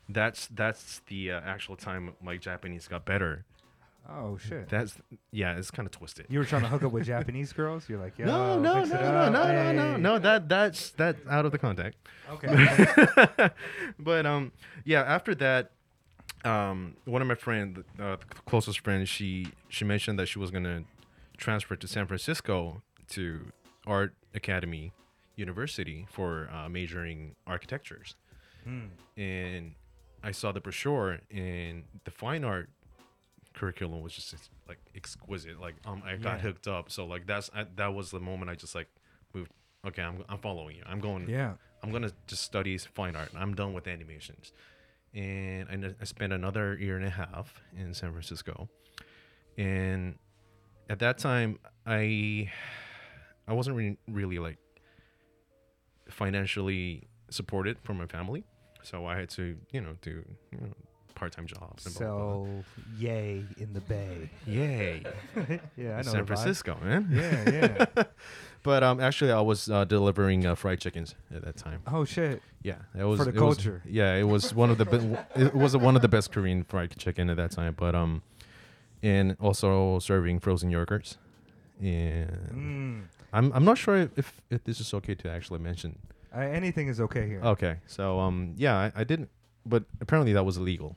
[0.08, 3.44] that's that's the uh, actual time my Japanese got better.
[4.08, 4.68] Oh shit.
[4.68, 4.96] That's
[5.30, 6.26] yeah, it's kind of twisted.
[6.28, 7.88] you were trying to hook up with Japanese girls?
[7.88, 10.18] You're like, Yo, no, no, no, no, no, no, no, no, no.
[10.18, 11.96] That that's that out of the contact.
[12.30, 13.50] Okay.
[13.98, 14.52] but um,
[14.84, 15.02] yeah.
[15.02, 15.70] After that,
[16.44, 20.50] um, one of my friend, uh, the closest friend, she she mentioned that she was
[20.50, 20.84] gonna
[21.36, 23.52] transfer to San Francisco to
[23.86, 24.92] Art Academy
[25.36, 28.16] University for uh, majoring architectures,
[28.64, 28.86] Hmm.
[29.16, 29.74] and
[30.22, 32.68] I saw the brochure and the fine art
[33.54, 34.34] curriculum was just
[34.68, 35.60] like exquisite.
[35.60, 36.38] Like um, I got Yeah.
[36.38, 36.90] hooked up.
[36.90, 38.88] So like that's I, that was the moment I just like
[39.34, 39.50] moved.
[39.86, 40.82] Okay, I'm I'm following you.
[40.86, 41.28] I'm going.
[41.28, 41.54] Yeah.
[41.82, 43.30] I'm gonna just study fine art.
[43.36, 44.52] I'm done with animations,
[45.14, 48.68] and i spent another year and a half in San Francisco,
[49.58, 50.16] and
[50.88, 52.48] at that time I
[53.48, 54.58] I wasn't really, really like
[56.08, 58.44] financially supported from my family,
[58.82, 60.72] so I had to you know do you know
[61.22, 61.86] part time jobs.
[61.86, 62.46] And blah, blah, blah.
[62.46, 62.64] So
[62.98, 64.28] yay in the bay.
[64.46, 65.02] Yay,
[65.76, 66.02] yeah, I know.
[66.02, 66.26] San the vibe.
[66.26, 67.02] Francisco, man.
[67.12, 67.50] Yeah,
[67.96, 68.02] yeah.
[68.68, 71.80] but um, actually, I was uh, delivering uh, fried chickens at that time.
[71.86, 72.42] oh shit.
[72.64, 73.82] Yeah, it was For the it was- culture.
[73.86, 76.96] yeah, it was one of the be- it was one of the best Korean fried
[76.98, 77.74] chicken at that time.
[77.78, 78.22] But um,
[79.02, 81.16] and also serving frozen yogurts.
[81.80, 83.02] And Mm.
[83.32, 85.98] I'm I'm not sure if if this is okay to actually mention.
[86.34, 87.40] Uh, anything is okay here.
[87.54, 89.28] Okay, so um, yeah, I, I didn't,
[89.66, 90.96] but apparently that was illegal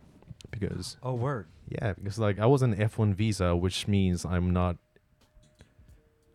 [0.52, 1.48] because Oh, word.
[1.68, 4.78] yeah, because like I was an F1 visa, which means I'm not.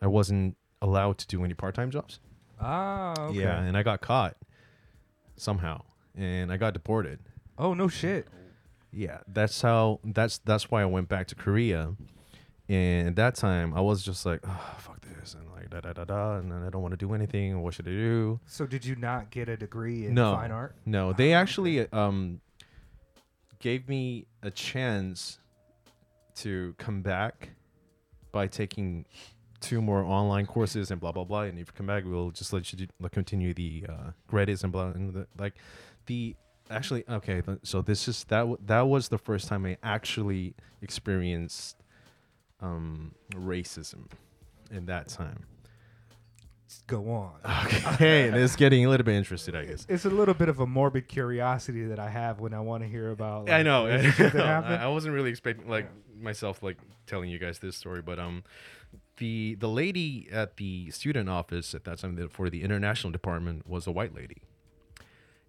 [0.01, 2.19] I wasn't allowed to do any part-time jobs.
[2.59, 3.39] Ah, okay.
[3.41, 4.35] Yeah, and I got caught
[5.35, 5.81] somehow,
[6.15, 7.19] and I got deported.
[7.57, 8.27] Oh no shit.
[8.91, 9.99] Yeah, that's how.
[10.03, 11.95] That's that's why I went back to Korea,
[12.67, 15.93] and at that time I was just like, oh, fuck this, and like da da
[15.93, 17.61] da da, and then I don't want to do anything.
[17.61, 18.39] What should I do?
[18.47, 20.75] So did you not get a degree in no, fine art?
[20.85, 22.41] no, they actually um
[23.61, 25.39] gave me a chance
[26.35, 27.51] to come back
[28.31, 29.05] by taking
[29.59, 31.43] two more online courses and blah blah blah.
[31.43, 34.73] And if you come back, we'll just let you do, continue the uh, credits and
[34.73, 35.53] blah and the, like
[36.07, 36.35] the
[36.69, 37.41] actually okay.
[37.63, 41.77] So this is that that was the first time I actually experienced
[42.59, 44.07] um racism
[44.71, 45.45] in that time.
[46.87, 47.31] Go on.
[47.93, 49.85] Okay, and it's getting a little bit interested, I guess.
[49.87, 52.89] It's a little bit of a morbid curiosity that I have when I want to
[52.89, 53.49] hear about.
[53.49, 53.87] I know.
[54.19, 54.79] I.
[54.81, 55.89] I wasn't really expecting like
[56.19, 58.43] myself like telling you guys this story, but um,
[59.17, 63.87] the the lady at the student office at that time for the international department was
[63.87, 64.41] a white lady,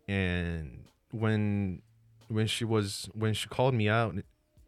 [0.06, 1.82] and when
[2.28, 4.14] when she was when she called me out,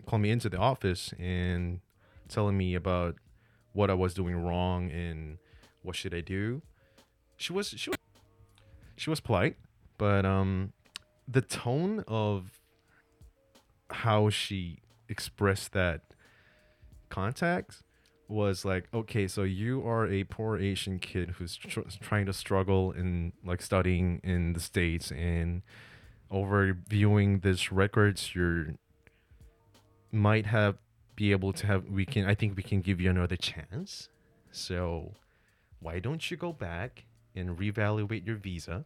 [0.06, 1.80] called me into the office and
[2.28, 3.16] telling me about
[3.72, 5.38] what I was doing wrong and
[5.84, 6.62] what should I do,
[7.36, 7.98] she was she was
[8.96, 9.56] she was polite,
[9.98, 10.72] but um,
[11.28, 12.60] the tone of
[13.90, 16.00] how she expressed that
[17.10, 17.82] contact
[18.26, 22.90] was like okay so you are a poor asian kid who's tr- trying to struggle
[22.90, 25.60] in like studying in the states and
[26.30, 28.74] over viewing this records you're
[30.10, 30.78] might have
[31.16, 34.08] be able to have we can i think we can give you another chance.
[34.50, 35.12] So
[35.80, 37.04] why don't you go back
[37.36, 38.84] and reevaluate your visa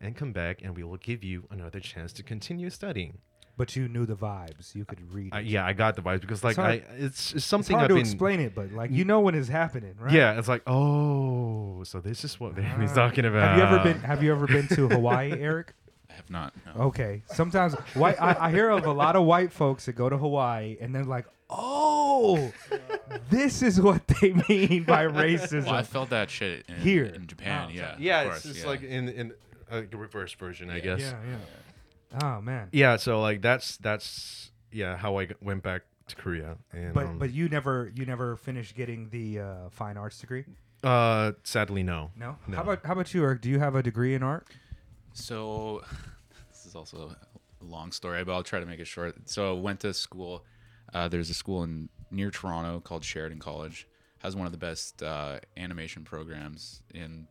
[0.00, 3.18] and come back and we will give you another chance to continue studying
[3.58, 4.74] but you knew the vibes.
[4.74, 5.30] You could read.
[5.32, 7.84] I, yeah, I got the vibes because like hard- I, it's, it's It's something hard
[7.84, 8.00] I've to been.
[8.02, 10.12] explain it, but like you know when it's happening, right?
[10.12, 12.94] Yeah, it's like oh, so this is what he's Ah.
[12.94, 13.42] talking about.
[13.48, 14.00] Have you ever been?
[14.02, 15.72] Have you ever been to Hawaii, Eric?
[16.10, 16.52] I have not.
[16.66, 16.82] No.
[16.88, 17.22] Okay.
[17.28, 18.20] Sometimes white.
[18.20, 21.04] I, I hear of a lot of white folks that go to Hawaii and they're
[21.04, 22.52] like, "Oh,
[23.30, 27.04] this is what they mean by racism." Well, I felt that shit in, Here.
[27.04, 27.68] in Japan.
[27.68, 27.96] Oh, yeah.
[27.98, 28.66] Yeah, it's course, just yeah.
[28.66, 29.32] like in in
[29.70, 31.00] a reverse version, I guess.
[31.00, 32.22] yeah, yeah.
[32.22, 32.68] Oh man.
[32.72, 36.56] Yeah, so like that's that's yeah how I went back to Korea.
[36.72, 40.44] And But um, but you never you never finished getting the uh, fine arts degree.
[40.84, 42.10] uh, sadly, no.
[42.16, 42.36] No?
[42.46, 42.56] No.
[42.56, 43.40] How about how about you, Eric?
[43.40, 44.46] Do you have a degree in art?
[45.14, 45.82] So,
[46.50, 47.16] this is also
[47.60, 49.16] a long story, but I'll try to make it short.
[49.24, 50.44] So, I went to school.
[50.94, 53.86] Uh, there's a school in near Toronto called Sheridan College.
[54.18, 57.26] Has one of the best uh, animation programs in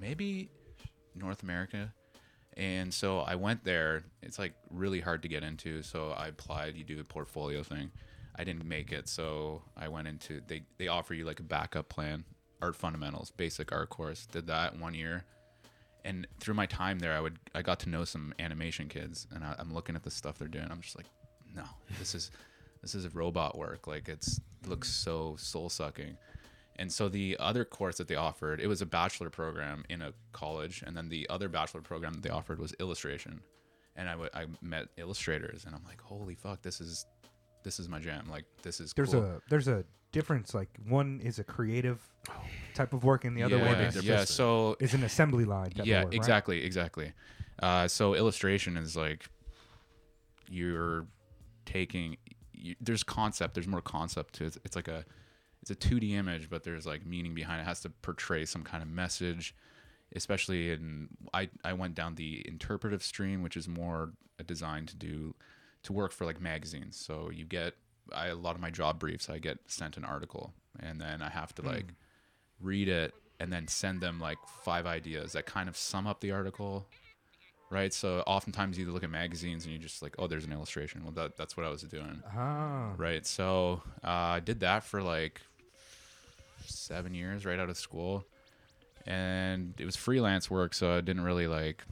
[0.00, 0.50] maybe
[1.14, 1.92] North America.
[2.56, 4.04] And so I went there.
[4.22, 5.82] It's like really hard to get into.
[5.82, 6.76] So I applied.
[6.76, 7.90] You do a portfolio thing.
[8.34, 9.08] I didn't make it.
[9.08, 12.24] So I went into they they offer you like a backup plan,
[12.60, 14.26] art fundamentals, basic art course.
[14.26, 15.24] Did that one year
[16.06, 19.42] and through my time there, I would I got to know some animation kids, and
[19.42, 20.68] I, I'm looking at the stuff they're doing.
[20.70, 21.06] I'm just like,
[21.56, 21.64] no,
[21.98, 22.30] this is
[22.82, 23.86] this is robot work.
[23.86, 26.16] Like it's looks so soul sucking.
[26.78, 30.12] And so the other course that they offered, it was a bachelor program in a
[30.32, 33.40] college, and then the other bachelor program that they offered was illustration.
[33.96, 37.06] And I w- I met illustrators, and I'm like, holy fuck, this is
[37.64, 38.28] this is my jam.
[38.30, 39.24] Like this is There's cool.
[39.24, 40.54] a there's a difference.
[40.54, 42.00] Like one is a creative
[42.74, 44.24] type of work, and the other one is yeah.
[44.24, 45.72] So is an assembly line.
[45.76, 46.14] Yeah work, right?
[46.14, 47.12] exactly exactly
[47.62, 49.24] uh, so illustration is like
[50.48, 51.06] you're
[51.66, 52.16] taking
[52.52, 54.56] you, there's concept there's more concept to it.
[54.64, 55.04] It's like a
[55.60, 57.64] it's a 2d image but there's like meaning behind it.
[57.64, 59.54] it has to portray some kind of message
[60.14, 64.96] especially in i i went down the interpretive stream which is more a design to
[64.96, 65.34] do
[65.82, 66.96] to work for like magazines.
[66.96, 67.74] So you get
[68.12, 71.28] I, a lot of my job briefs i get sent an article and then i
[71.28, 71.68] have to hmm.
[71.68, 71.86] like
[72.60, 76.30] read it and then send them like five ideas that kind of sum up the
[76.30, 76.86] article
[77.70, 81.02] right so oftentimes you look at magazines and you just like oh there's an illustration
[81.02, 85.02] well that, that's what i was doing Ah, right so uh, i did that for
[85.02, 85.40] like
[86.64, 88.24] seven years right out of school
[89.06, 91.84] and it was freelance work so i didn't really like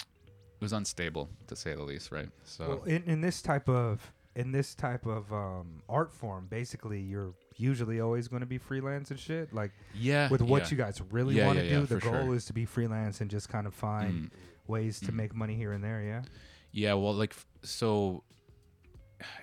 [0.00, 4.12] it was unstable to say the least right so well, in, in this type of
[4.36, 9.10] in this type of um, art form, basically, you're usually always going to be freelance
[9.10, 9.52] and shit.
[9.52, 10.68] Like yeah with what yeah.
[10.70, 12.34] you guys really Yeah, want to yeah, do, the goal sure.
[12.36, 14.30] is to be freelance and just kind of find Mm.
[14.68, 15.14] Ways to Mhm.
[15.14, 16.02] make money here and there.
[16.02, 16.22] Yeah.
[16.70, 18.22] Yeah, well, like so,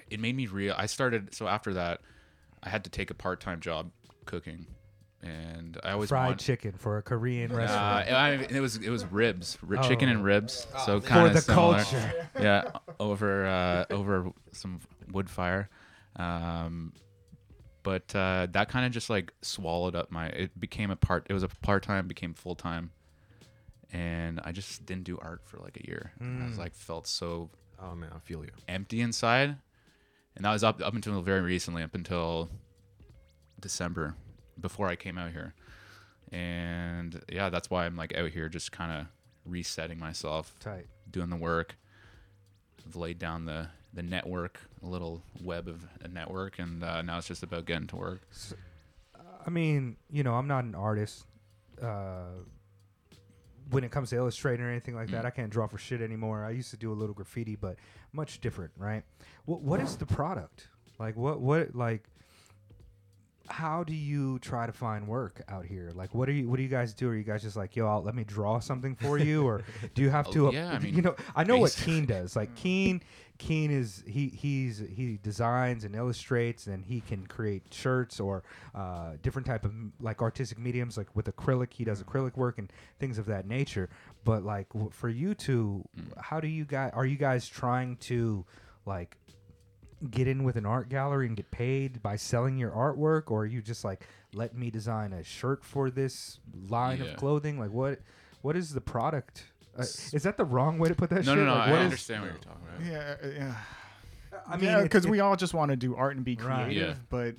[0.09, 0.75] it made me real.
[0.77, 2.01] I started so after that,
[2.63, 3.91] I had to take a part-time job
[4.25, 4.67] cooking,
[5.21, 8.11] and I always Fried want, chicken for a Korean Uh, restaurant.
[8.11, 10.13] I, it was it was ribs, ri- chicken Oh.
[10.13, 10.67] and ribs.
[10.85, 11.83] So for kind the of similar.
[11.83, 12.27] culture.
[12.39, 14.79] Yeah, over uh, over some
[15.11, 15.69] wood fire.
[16.15, 16.93] Um,
[17.83, 20.27] but uh, that kind of just like swallowed up my.
[20.27, 21.25] It became a part.
[21.29, 22.91] It was a part time, became full time,
[23.93, 26.11] and I just didn't do art for like a year.
[26.19, 26.57] I was Mm.
[26.57, 28.51] like felt so Oh man, I feel you.
[28.67, 29.57] empty inside,
[30.35, 32.49] and that was up up until very recently, up until
[33.59, 34.15] December,
[34.59, 35.53] before I came out here,
[36.31, 39.07] and yeah, that's why I'm like out here, just kind of
[39.45, 40.87] resetting myself, Tight.
[41.09, 41.75] doing the work.
[42.85, 47.17] I've laid down the the network, a little web of a network, and uh, now
[47.17, 48.21] it's just about getting to work.
[49.45, 51.25] I mean, you know, I'm not an artist.
[51.81, 52.25] Uh,
[53.71, 55.27] when it comes to illustrating or anything like that, Mm.
[55.27, 56.45] I can't draw for shit anymore.
[56.45, 57.77] I used to do a little graffiti, but
[58.13, 59.03] much different, right?
[59.45, 60.67] What What is the product?
[60.99, 62.07] Like, what what like?
[63.47, 65.91] How do you try to find work out here?
[65.93, 66.49] Like, what are you?
[66.49, 67.07] What do you guys do?
[67.09, 69.61] Are you guys just like, yo, I'll, let me draw something for you, or
[69.93, 70.49] do you have Oh, to?
[70.53, 71.75] yeah, I mean, you know, I know what.
[71.79, 72.35] Keen does.
[72.35, 73.01] Like Keen,
[73.37, 79.11] Keen is he he's he designs and illustrates, and he can create shirts or uh,
[79.21, 80.97] different type of like artistic mediums.
[80.97, 83.89] Like with acrylic, he does acrylic work and things of that nature.
[84.23, 86.17] But like w- for you two, Mm.
[86.21, 86.91] how do you guys?
[86.95, 88.45] Are you guys trying to
[88.85, 89.17] like
[90.11, 93.45] get in with an art gallery and get paid by selling your artwork, or are
[93.45, 97.05] you just like let me design a shirt for this line Yeah.
[97.11, 97.59] of clothing?
[97.59, 97.99] Like what
[98.41, 99.45] what is the product?
[99.77, 101.37] Uh, is that the wrong way to put that No, shit?
[101.37, 101.53] no, no.
[101.55, 102.85] Like, I what is- understand what you're talking about.
[102.85, 103.55] Yeah, uh, yeah.
[104.47, 106.65] I mean, because it- we all just want to do art and be Right.
[106.65, 107.03] creative, Yeah.
[107.09, 107.35] but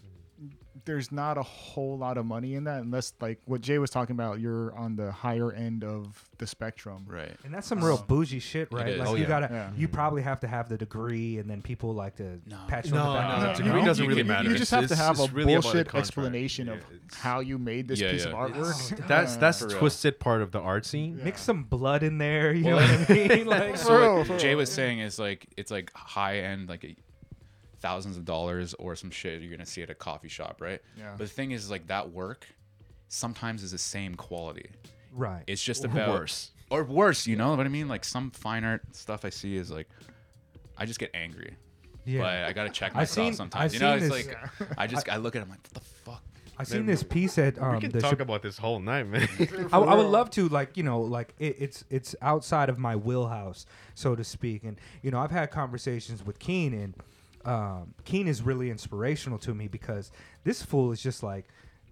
[0.87, 4.15] there's not a whole lot of money in that unless like what Jay was talking
[4.17, 4.41] about.
[4.41, 7.05] You're on the higher end of the spectrum.
[7.07, 7.33] Right.
[7.45, 8.97] And that's some real bougie shit, right?
[8.97, 9.29] Like Oh, you yeah.
[9.29, 9.71] gotta, Yeah.
[9.77, 12.57] you probably have to have the degree, and then people like to No.
[12.69, 13.29] pat you No, on the back.
[13.29, 14.49] no, and no, say, degree "No." doesn't You really can- matter.
[14.51, 17.59] You just It's- have to have a really bullshit explanation of Yeah, it's- how you
[17.59, 18.33] made this Yeah, piece yeah.
[18.33, 18.93] of artwork.
[19.03, 21.21] Oh, That's that's the twisted part of the art scene.
[21.23, 22.53] Mix some blood in there.
[22.53, 23.47] You know what I mean?
[23.57, 26.85] Like, so real, what for Jay was saying is like it's like high end, like
[26.85, 26.95] a,
[27.81, 30.81] thousands of dollars or some shit you're gonna see at a coffee shop, right?
[30.97, 31.11] Yeah.
[31.13, 32.47] But the thing is, like that work
[33.09, 34.71] sometimes is the same quality.
[35.13, 35.43] right.
[35.47, 36.51] It's just Or about worse.
[36.71, 37.27] or worse.
[37.27, 37.89] You know what I mean?
[37.89, 39.89] Like some fine art stuff I see is like,
[40.77, 41.57] I just get angry.
[42.05, 42.21] yeah.
[42.23, 43.73] But I gotta check myself seen- sometimes.
[43.73, 45.61] I've you know, seen it's this- like I just I look at it, I'm like,
[45.63, 46.23] what the fuck?
[46.59, 49.07] I seen this piece at um, we can the talk Chip- about this whole night,
[49.07, 49.29] man.
[49.73, 52.97] I, I would love to like you know like it, it's it's outside of my
[52.97, 56.95] wheelhouse so to speak and you know i've had conversations with keen and
[57.47, 60.11] um, Keen is really inspirational to me because
[60.45, 61.47] this fool is just like,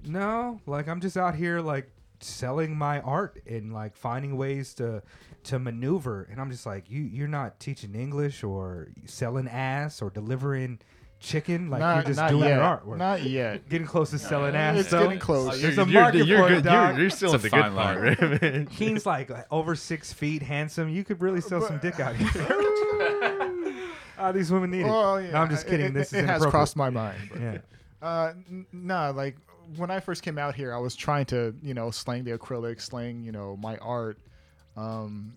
[0.05, 1.91] no, like I'm just out here like
[2.21, 5.03] selling my art and like finding ways to
[5.45, 10.11] to maneuver, and I'm just like, you you're not teaching English or selling ass or
[10.11, 10.81] delivering
[11.21, 12.57] chicken, like not, you're just not doing yet.
[12.57, 12.99] your artwork.
[12.99, 13.69] Not yet.
[13.69, 14.79] getting close to selling ass.
[14.79, 15.05] It's though.
[15.05, 15.61] getting close.
[15.61, 16.95] There's a you're, market you're for it, dog.
[16.95, 18.71] You're, you're still in the good part, right.
[18.77, 20.89] Keen's like over six feet, handsome.
[20.89, 22.31] You could really sell some dick out here.
[24.25, 24.85] Ah, these women need it.
[24.87, 25.87] Well, No, I'm just kidding.
[25.87, 27.19] It, this it, is it has crossed my mind.
[27.31, 27.59] but- Yeah.
[28.01, 29.37] Uh, n- nah, like
[29.77, 32.81] when I first came out here, I was trying to, you know, slang the acrylic,
[32.81, 34.19] slang, you know, my art.
[34.77, 35.35] Um,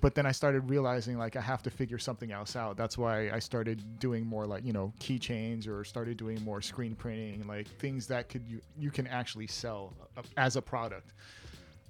[0.00, 2.76] but then I started realizing like I have to figure something else out.
[2.76, 6.94] That's why I started doing more like you know keychains or started doing more screen
[6.94, 11.12] printing, like things that could you you can actually sell uh, as a product.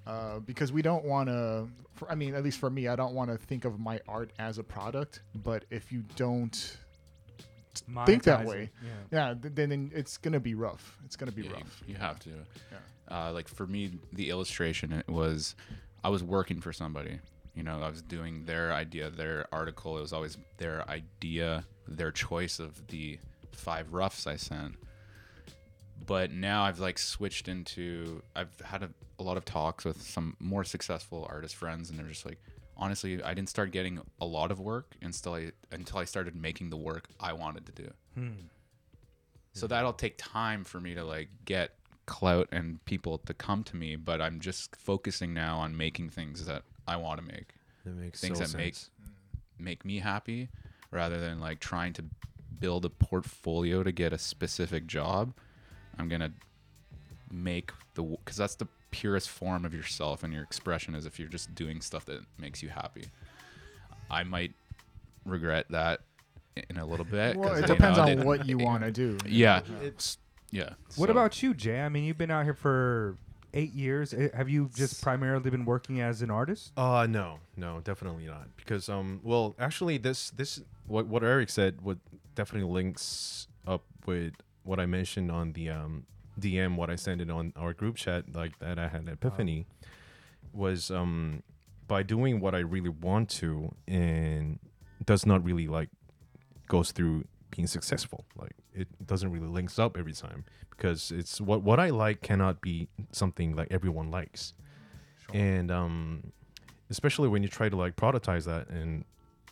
[0.05, 1.67] Uh, because we don't want to.
[2.09, 4.57] I mean, at least for me, I don't want to think of my art as
[4.59, 5.21] a product.
[5.33, 6.77] But if you don't
[8.05, 8.69] think that way, it,
[9.11, 9.29] Yeah.
[9.29, 10.97] yeah, then, then it's gonna be rough.
[11.05, 11.83] It's gonna be Yeah, you- rough.
[11.87, 12.29] You, have to.
[13.09, 15.55] Uh, like for me, the illustration it was,
[16.03, 17.19] I was working for somebody.
[17.55, 19.97] You know, I was doing their idea, their article.
[19.97, 23.17] It was always their idea, their choice of the
[23.53, 24.75] five roughs I sent.
[26.05, 28.21] But now I've like switched into.
[28.35, 32.07] I've had a, a lot of talks with some more successful artist friends, and they're
[32.07, 32.39] just like,
[32.77, 36.69] honestly, I didn't start getting a lot of work until I until I started making
[36.69, 37.91] the work I wanted to do.
[38.15, 38.29] Hmm.
[39.53, 41.71] So that'll take time for me to like get
[42.05, 46.45] clout and people to come to me, but I'm just focusing now on making things
[46.45, 47.53] that I want to make,
[47.85, 48.75] That makes things that make
[49.57, 50.49] make me happy,
[50.91, 52.05] rather than like trying to
[52.59, 55.33] build a portfolio to get a specific job.
[55.97, 56.31] I'm gonna
[57.31, 61.27] make the because that's the purest form of yourself and your expression is if you're
[61.27, 63.05] just doing stuff that makes you happy.
[64.09, 64.53] I might
[65.25, 66.01] regret that
[66.69, 67.35] in a little bit.
[67.35, 69.17] Well, 'cause, it depends know, on it- what you want to do.
[69.25, 70.17] Yeah, It's
[70.51, 70.69] yeah.
[70.95, 71.81] What So- about you, Jay?
[71.81, 73.17] I mean, you've been out here for
[73.53, 74.13] eight years.
[74.33, 76.71] Have you just primarily been working as an artist?
[76.77, 78.47] Uh no, no, definitely not.
[78.57, 81.99] Because um well actually this this what what Eric said would
[82.35, 84.33] definitely links up with
[84.65, 86.05] what I mentioned on the um
[86.39, 89.67] DM what I sent it on our group chat like that I had an epiphany
[90.51, 91.43] was um
[91.87, 94.59] by doing what I really want to and
[95.05, 95.89] does not really like
[96.67, 98.25] goes through being successful.
[98.35, 102.61] Like it doesn't really links up every time because it's what what I like cannot
[102.61, 104.53] be something like everyone likes.
[105.33, 106.31] And um
[106.89, 109.05] especially when you try to like productize that and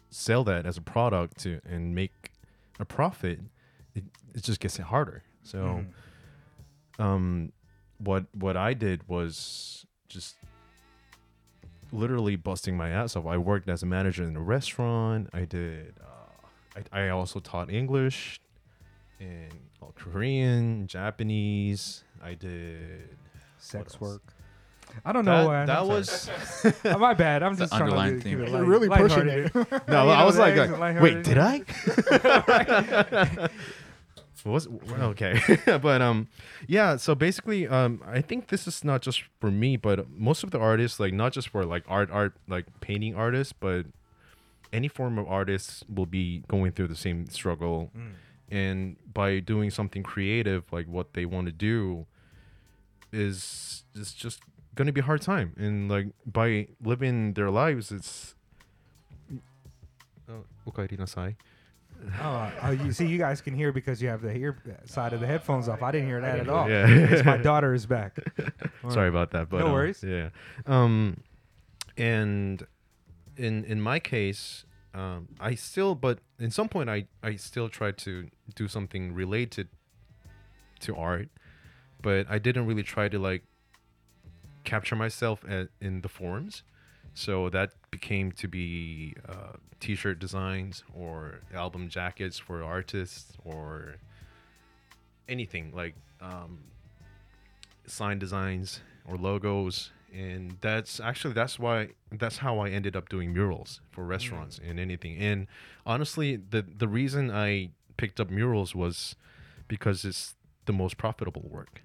[0.10, 2.32] sell that as a product to and make
[2.80, 3.40] a profit,
[3.96, 4.04] it,
[4.34, 5.24] it just gets harder.
[5.44, 5.86] So
[7.00, 7.52] um
[7.98, 10.36] what what I did was just
[11.92, 13.26] literally busting my ass off.
[13.26, 15.30] I worked as a manager in a restaurant.
[15.34, 18.40] I did uh, I, I also taught English
[19.20, 22.04] and uh, Korean, Japanese.
[22.24, 23.18] I did
[23.60, 24.22] Sex work.
[25.06, 25.50] I don't know.
[25.50, 26.74] that, uh, that I'm was sorry.
[26.86, 27.44] Oh, my bad.
[27.44, 28.54] I'm just an trying to underlying keep it theme.
[28.54, 29.54] light, really pushing it.
[29.88, 30.04] no.
[30.04, 31.16] You I was like, the eggs uh, are lighthearted.
[31.16, 31.62] wait, did I?
[34.46, 34.68] was
[35.00, 36.28] okay, but um,
[36.68, 36.98] yeah.
[36.98, 40.60] So basically, um, I think this is not just for me, but most of the
[40.60, 43.86] artists, like not just for like art, art, like painting artists, but
[44.74, 47.92] any form of artists will be going through the same struggle.
[48.52, 52.06] And by doing something creative, like what they want to do,
[53.12, 54.42] is is just
[54.76, 55.54] going to be a hard time.
[55.58, 58.36] And like by living their lives, it's.
[60.30, 60.44] Oh.
[62.22, 65.20] Oh, oh, you see, you guys can hear because you have the ear side of
[65.20, 65.82] the headphones off.
[65.82, 66.70] I didn't hear that at all.
[66.70, 66.86] Yeah.
[66.88, 68.18] it's my daughter is back.
[68.90, 70.04] Sorry about that, but No um, worries.
[70.04, 70.30] Yeah,
[70.66, 71.18] um,
[71.98, 72.66] and
[73.38, 77.98] in in my case, um, I still, but in some point, I I still tried
[78.00, 79.70] to do something related
[80.82, 81.30] to art,
[82.02, 83.44] but I didn't really try to like
[84.64, 86.64] capture myself at, in the forms.
[87.14, 93.98] So that became to be uh, t-shirt designs or album jackets for artists or
[95.30, 96.60] anything like um,
[97.86, 99.92] sign designs or logos.
[100.14, 104.80] And that's actually that's why that's how I ended up doing murals for restaurants and
[104.80, 105.18] anything.
[105.18, 105.48] And
[105.86, 109.16] honestly the the reason I picked up murals was
[109.68, 110.36] because it's
[110.66, 111.83] the most profitable work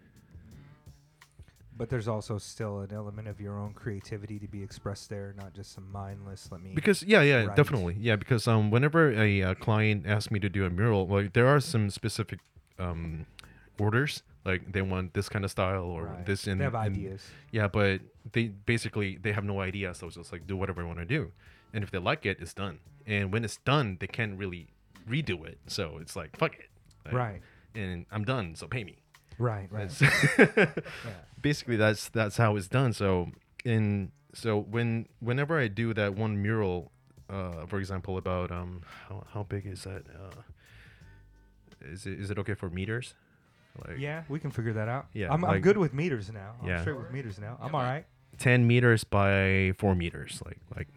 [1.78, 5.54] But there's also still an element of your own creativity to be expressed there, not
[5.54, 6.48] just some mindless.
[6.50, 6.72] Let me.
[6.74, 7.56] because yeah yeah Right.
[7.56, 11.32] definitely yeah because um whenever a, uh client asks me to do a mural like
[11.34, 12.40] there are some specific
[12.80, 13.26] um
[13.78, 16.26] orders like they want this kind of style or Right.
[16.26, 17.22] this and they have and- ideas.
[17.52, 18.00] yeah but
[18.32, 21.04] they basically they have no idea so it's just like do whatever I want to
[21.04, 21.30] do
[21.72, 24.66] and if they like it it's done and when it's done they can't really
[25.08, 25.58] redo it.
[25.68, 26.68] So it's like fuck it.
[27.06, 27.40] Like, Right.
[27.74, 28.54] And I'm done.
[28.56, 28.96] So pay me.
[29.38, 29.68] Right.
[29.70, 29.88] Right.
[29.88, 30.74] That's-
[31.40, 32.92] Basically, that's that's how it's done.
[32.92, 33.28] So
[33.64, 36.90] in so when whenever I do that one mural,
[37.30, 40.02] uh, for example, about um how how big is that?
[40.08, 40.42] Uh,
[41.82, 43.14] is it is it okay for meters?
[43.86, 45.06] Like Yeah, we can figure that out.
[45.12, 46.54] Yeah, I'm, I'm good with meters now.
[46.62, 46.80] I'm Yeah.
[46.80, 47.56] straight with meters now.
[47.60, 48.06] I'm Yeah, all like- right.
[48.38, 50.42] ten meters by four meters.
[50.44, 50.88] Like like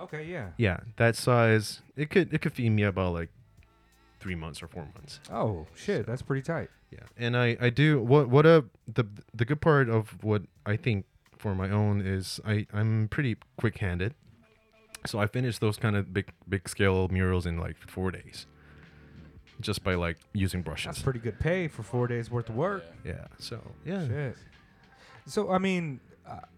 [0.00, 0.24] Okay.
[0.26, 0.50] Yeah.
[0.56, 1.82] yeah, that size.
[1.96, 3.30] It could it could feed me about like
[4.20, 5.18] three months or four months.
[5.32, 6.70] Oh shit, that's pretty tight.
[6.90, 10.76] Yeah, and I I do what what a the the good part of what I
[10.76, 11.04] think
[11.36, 14.14] for my own is I I'm pretty quick handed,
[15.06, 18.46] so I finished those kind of big big scale murals in like four days,
[19.60, 20.86] just by like using brushes.
[20.86, 22.84] That's pretty good pay for four days worth of work.
[23.04, 23.26] yeah.
[23.38, 24.06] So yeah.
[24.06, 24.36] Shit.
[25.26, 26.00] So I mean,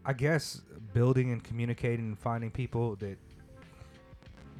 [0.04, 0.62] I guess
[0.94, 3.18] building and communicating and finding people that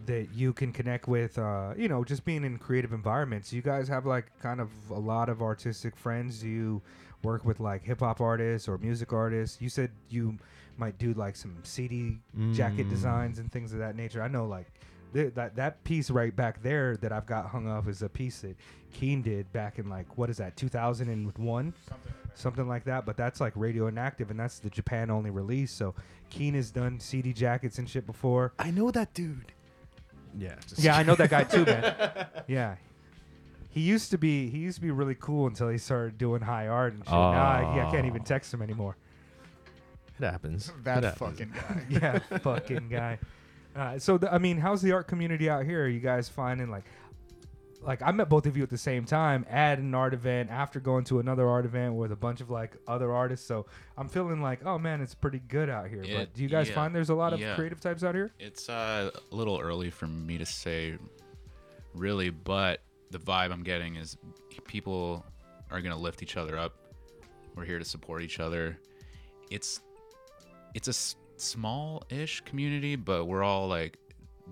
[0.07, 3.53] that you can connect with, uh, you know, just being in creative environments.
[3.53, 6.41] You guys have like kind of a lot of artistic friends.
[6.41, 6.83] Do you
[7.23, 9.61] work with like hip hop artists or music artists?
[9.61, 10.39] You said you
[10.79, 12.19] might do like some CD
[12.53, 12.91] jacket Mm.
[12.91, 14.23] designs and things of that nature.
[14.23, 14.73] I know like.
[15.13, 18.41] th- That that piece right back there that I've got hung up is a piece
[18.43, 18.57] that
[18.93, 21.75] Keen did back in like what is that 2001
[22.35, 23.05] something like that.
[23.07, 25.73] But that's like radio inactive, and that's the Japan only release.
[25.73, 25.95] So
[26.31, 28.53] Keen has done CD jackets and shit before.
[28.59, 29.53] I know that dude.
[30.39, 30.55] Yeah.
[30.69, 32.27] Just Yeah, I know that guy too, man.
[32.49, 32.77] Yeah.
[33.73, 36.67] He used to be he used to be really cool until he started doing high
[36.67, 37.13] art and shit.
[37.13, 38.97] Now I, yeah, I can't even text him anymore.
[40.19, 40.73] It happens.
[40.83, 41.39] That It happens.
[41.39, 41.83] fucking guy.
[41.89, 43.19] yeah, fucking guy.
[43.77, 45.85] Uh, so the, I mean, how's the art community out here?
[45.85, 46.83] Are you guys finding like,
[47.83, 50.81] like I met both of you at the same time at an art event after
[50.81, 53.47] going to another art event with a bunch of like other artists.
[53.47, 53.67] So
[53.97, 56.03] I'm feeling like, oh man, it's pretty good out here.
[56.05, 57.55] Yeah, but do you guys yeah, find there's a lot of yeah.
[57.55, 58.33] creative types out here?
[58.39, 60.99] It's uh, a little early for me to say,
[61.95, 64.17] really, but the vibe I'm getting is
[64.67, 65.25] people
[65.71, 66.75] are gonna lift each other up.
[67.55, 68.79] We're here to support each other.
[69.51, 69.81] It's
[70.75, 73.99] it's a s- small-ish community, but we're all like,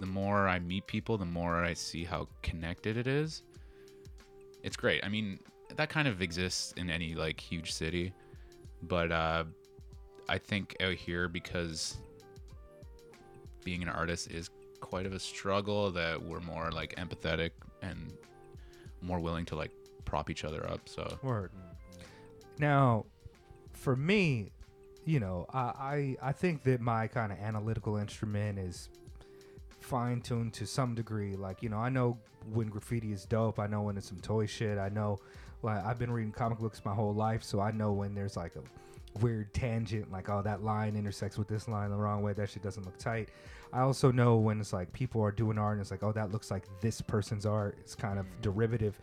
[0.01, 3.43] the more I meet people, the more I see how connected it is.
[4.63, 5.05] It's great.
[5.05, 5.39] I mean,
[5.77, 8.13] that kind of exists in any like huge city,
[8.83, 9.45] but uh,
[10.29, 11.97] I think out here because
[13.65, 17.51] being an artist is quite of a struggle that we're more like empathetic
[17.83, 18.13] and
[19.03, 19.71] more willing to like
[20.05, 21.51] prop each other up so Word.
[22.59, 23.07] Now,
[23.73, 24.51] for me,
[25.05, 28.89] you know, I I, I think that my kind of analytical instrument is
[29.89, 31.35] fine tuned to some degree.
[31.35, 32.19] Like, you know, I know
[32.53, 33.59] when graffiti is dope.
[33.59, 34.79] I know when it's some toy shit.
[34.79, 35.19] I know,
[35.63, 38.55] like, I've been reading comic books my whole life, so I know when there's like
[38.57, 38.63] a
[39.21, 42.35] weird tangent, like, oh, that line intersects with this line the wrong way.
[42.35, 43.31] That shit doesn't look tight.
[43.73, 46.33] I also know when it's like people are doing art and it's like, oh, that
[46.33, 47.77] looks like this person's art.
[47.81, 49.01] It's kind of derivative,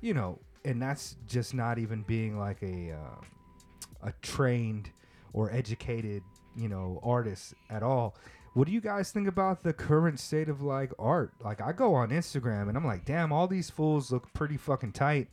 [0.00, 4.90] you know, and that's just not even being like a uh, a trained
[5.32, 6.22] or educated,
[6.56, 8.16] you know, artist at all.
[8.54, 11.32] What do you guys think about the current state of like art?
[11.42, 14.92] Like I go on Instagram and I'm like, damn, all these fools look pretty fucking
[14.92, 15.28] tight.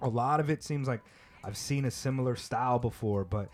[0.00, 1.00] A lot of it seems like
[1.42, 3.48] I've seen a similar style before, but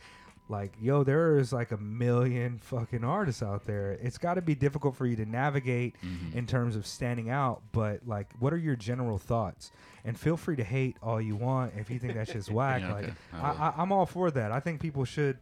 [0.50, 3.92] like, yo, there is like a million fucking artists out there.
[4.02, 6.36] It's got to be difficult for you to navigate mm-hmm.
[6.36, 7.62] in terms of standing out.
[7.72, 9.70] But like, what are your general thoughts?
[10.04, 12.82] And feel free to hate all you want if you think that's just whack.
[12.82, 13.14] Yeah, like, okay.
[13.32, 13.52] I I.
[13.52, 14.50] I, I'm all for that.
[14.50, 15.38] I think people should,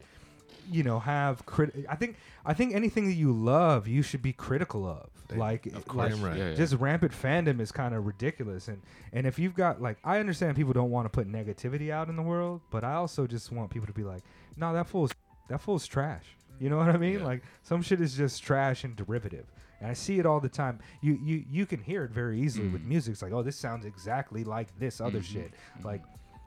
[0.71, 1.75] you know, have crit.
[1.89, 5.09] I think I think anything that you love, you should be critical of.
[5.37, 6.15] Like, Of course.
[6.15, 6.39] Damn right.
[6.39, 6.55] Yeah, yeah.
[6.55, 8.69] just rampant fandom is kind of ridiculous.
[8.69, 8.81] And
[9.13, 12.17] and if you've got like, I understand people don't want to put negativity out in
[12.17, 14.23] the world, but I also just want people to be like,
[14.57, 15.13] no, that fool's
[15.49, 16.25] that fool's trash.
[16.61, 17.19] You know what I mean?
[17.21, 17.25] Yeah.
[17.27, 19.47] Like some shit is just trash and derivative.
[19.81, 20.81] And I see it all the time.
[21.03, 22.89] You you you can hear it very easily with Mm.
[22.89, 23.13] music.
[23.13, 25.25] It's like, oh, this sounds exactly like this other Mhm.
[25.25, 25.53] shit.
[25.85, 26.03] Like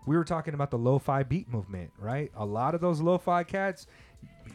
[0.06, 2.32] we were talking about the lo-fi beat movement, right?
[2.36, 3.88] A lot of those lo-fi cats,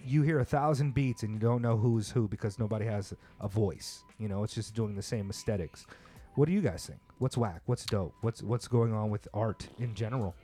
[0.05, 3.49] you hear a thousand beats and you don't know who's who because nobody has a
[3.49, 4.03] voice.
[4.19, 5.87] You know, it's just doing the same aesthetics.
[6.35, 7.01] What do you guys think?
[7.19, 7.63] What's whack?
[7.67, 8.15] What's dope?
[8.21, 10.35] What's what's going on with art in general?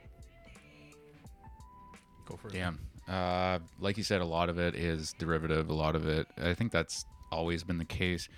[2.25, 2.53] Go for it.
[2.53, 2.79] damn
[3.09, 6.53] uh like you said a lot of it is derivative a lot of it i
[6.53, 8.29] think that's always been the case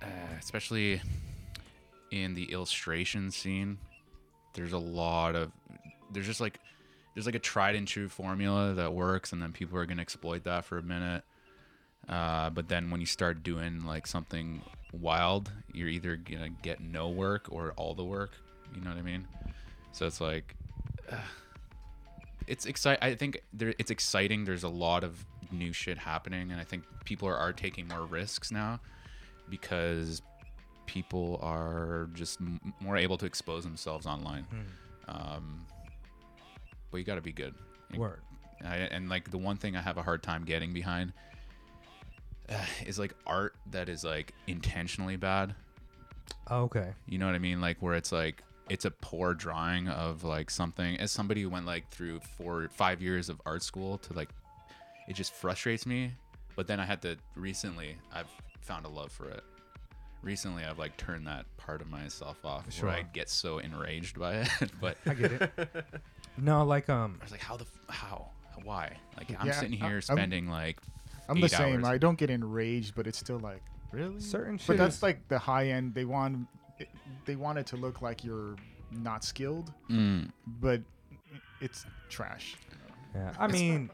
[0.00, 0.06] uh,
[0.38, 1.02] especially
[2.12, 3.78] in the illustration scene
[4.54, 5.52] there's a lot of
[6.12, 6.58] there's just like
[7.14, 10.02] there's like a tried and true formula that works and then people are going to
[10.02, 11.22] exploit that for a minute.
[12.08, 17.08] Uh, but then when you start doing like something wild you're either gonna get no
[17.08, 18.32] work or all the work
[18.74, 19.26] you know what i mean?
[19.92, 20.56] So it's like
[22.46, 26.60] it's excite i think there it's exciting there's a lot of new shit happening and
[26.60, 28.80] i think people are, are taking more risks now
[29.48, 30.22] because
[30.90, 34.42] people are just m- more able to expose themselves online.
[34.42, 34.56] Hmm.
[35.08, 35.66] Um,
[36.90, 37.54] but you got to be good.
[37.96, 38.18] Word.
[38.64, 41.12] I, and like the one thing I have a hard time getting behind
[42.48, 45.54] uh, is like art that is like intentionally bad.
[46.48, 46.92] Oh, okay.
[47.06, 47.60] You know what I mean?
[47.60, 50.98] Like where it's like it's a poor drawing of like something.
[50.98, 54.30] As somebody who went like through four, five years of art school to like,
[55.06, 56.14] it just frustrates me.
[56.56, 58.30] But then I had to recently, I've
[58.60, 59.44] found a love for it.
[60.22, 64.34] Recently, I've like turned that part of myself off where I get so enraged by
[64.42, 64.48] it.
[64.80, 65.50] but I get it.
[66.36, 68.28] no, like um, I was like, how the f- how
[68.62, 68.96] why?
[69.16, 70.78] Like I'm Yeah, sitting I- here I'm- spending like
[71.28, 71.76] I'm the same.
[71.84, 71.84] hours.
[71.86, 73.62] I don't get enraged, but it's still like
[73.92, 74.20] really.
[74.20, 74.66] certain shit.
[74.66, 75.94] But that's is- like the high end.
[75.94, 76.46] They want
[76.78, 76.88] it-
[77.24, 78.56] they want it to look like you're
[78.90, 80.82] not skilled, Mm, but
[81.62, 82.56] it's trash.
[83.14, 83.88] Yeah, I mean,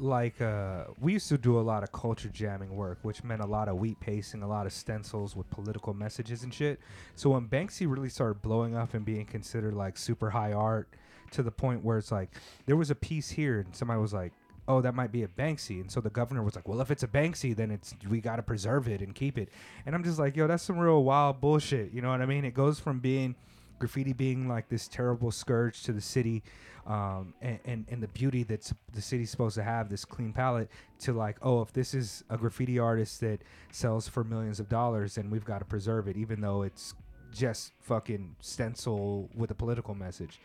[0.00, 3.46] like uh, we used to do a lot of culture jamming work, which meant a
[3.46, 6.80] lot of wheat pasting, a lot of stencils with political messages and shit.
[7.14, 10.88] So when Banksy really started blowing up and being considered like super high art,
[11.32, 12.30] to the point where it's like
[12.66, 14.32] there was a piece here and somebody was like.
[14.68, 17.04] Oh, that might be a Banksy, and so the governor was like, "Well, if it's
[17.04, 19.48] a Banksy, then it's we got to preserve it and keep it."
[19.86, 22.44] And I'm just like, "Yo, that's some real wild bullshit." You know what I mean?
[22.44, 23.36] It goes from being
[23.78, 26.42] graffiti being like this terrible scourge to the city
[26.86, 30.70] um, and, and, and the beauty that the city's supposed to have this clean palette
[31.00, 33.40] to like oh if this is a graffiti artist that
[33.72, 36.94] sells for millions of dollars then we've got to preserve it even though it's
[37.32, 40.40] just fucking stencil with a political message.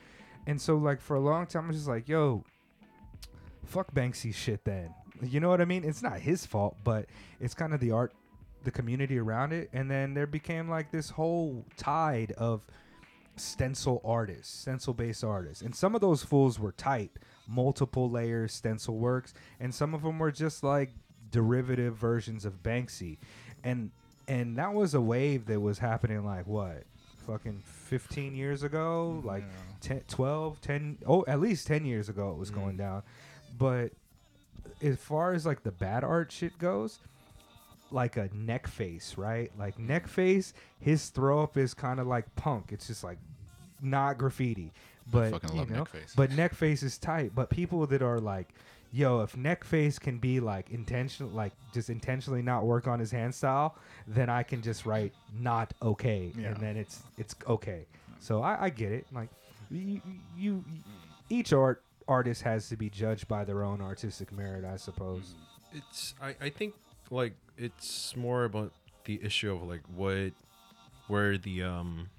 [0.47, 2.43] And so like for a long time i was just like yo
[3.65, 4.93] fuck banksy shit then.
[5.21, 5.83] You know what i mean?
[5.83, 7.05] It's not his fault but
[7.39, 8.13] it's kind of the art
[8.63, 9.69] the community around it.
[9.73, 12.61] And then there became like this whole tide of
[13.35, 15.61] stencil artists, stencil based artists.
[15.61, 17.11] And some of those fools were tight,
[17.47, 20.91] multiple layers stencil works, and some of them were just like
[21.31, 23.17] derivative versions of Banksy.
[23.63, 23.91] And
[24.27, 26.83] and that was a wave that was happening like what?
[27.27, 29.27] Fucking 15 years ago, mm-hmm.
[29.27, 29.43] like
[29.81, 32.79] 10, 12, 10, oh, at least 10 years ago it was going mm.
[32.79, 33.03] down.
[33.57, 33.91] But
[34.81, 36.99] as far as like the bad art shit goes,
[37.91, 39.51] like a Neckface, right?
[39.57, 42.71] Like Neckface, his throw up is kind of like punk.
[42.71, 43.17] It's just like
[43.81, 44.71] not graffiti,
[45.11, 46.15] but fucking you love know, Neckface.
[46.15, 47.31] but Neckface is tight.
[47.35, 48.49] But people that are like,
[48.93, 53.33] yo, if Neckface can be like intentional, like just intentionally not work on his hand
[53.33, 53.75] style,
[54.07, 56.49] then I can just write not okay, Yeah.
[56.49, 57.85] and then it's it's okay.
[58.19, 59.05] So I, I get it.
[59.11, 59.29] Like
[59.71, 60.01] you,
[60.37, 60.63] you,
[61.29, 65.33] each art artist has to be judged by their own artistic merit, I suppose.
[65.73, 66.73] It's I, I think
[67.09, 68.71] like it's more about
[69.05, 70.31] the issue of like what
[71.07, 72.09] where the um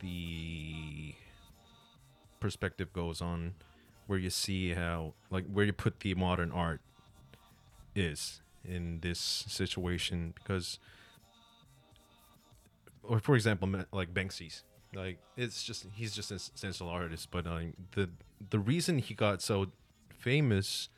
[0.00, 1.14] the
[2.40, 3.54] perspective goes on
[4.06, 6.80] where you see how like where you put the modern art
[7.94, 10.34] is in this situation.
[10.34, 10.78] Because
[13.02, 14.64] or for example like Banksy's.
[14.94, 17.58] Like it's just he's just a stencil artist but uh,
[17.92, 18.08] the
[18.50, 19.66] the reason he got so
[20.18, 20.88] famous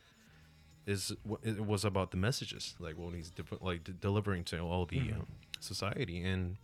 [0.89, 1.13] is
[1.43, 5.01] it was about the messages like what he's de- like de- delivering to all the
[5.13, 5.27] um,
[5.61, 6.23] society.
[6.23, 6.57] And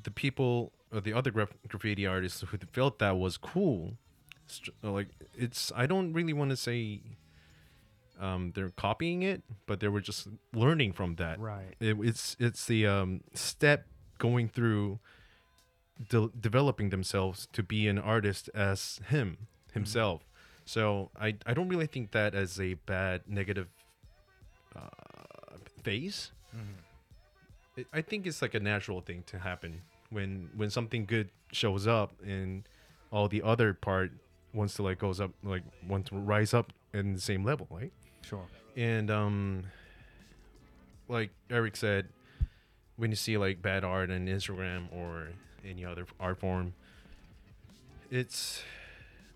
[0.00, 3.96] the people or the other graf- graffiti artists who felt that was cool
[4.46, 7.00] str- like it's i don't really want to say
[8.18, 11.38] um, they're copying it but they were just learning from that.
[11.38, 11.74] Right.
[11.80, 13.86] it, it's it's the um, step
[14.18, 15.00] going through
[16.08, 20.22] de- developing themselves to be an artist as him himself
[20.66, 23.68] so I, I don't really think that as a bad negative
[24.74, 26.32] uh, phase.
[27.76, 31.86] It, i think it's like a natural thing to happen when when something good shows
[31.86, 32.66] up and
[33.12, 34.12] all the other part
[34.54, 37.92] wants to like goes up like wants to rise up in the same level right?
[38.22, 38.46] Sure.
[38.76, 39.64] and um
[41.08, 42.08] like eric said
[42.96, 45.28] when you see like bad art on instagram or
[45.64, 46.72] any other art form
[48.10, 48.62] it's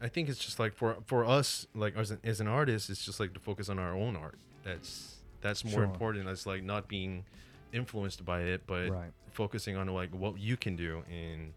[0.00, 3.04] i think it's just like for for us like as an, as an artist it's
[3.04, 5.84] just like to focus on our own art that's that's more Sure.
[5.84, 7.24] important as like not being
[7.72, 9.12] influenced by it but Right.
[9.30, 11.52] focusing on like what you can do and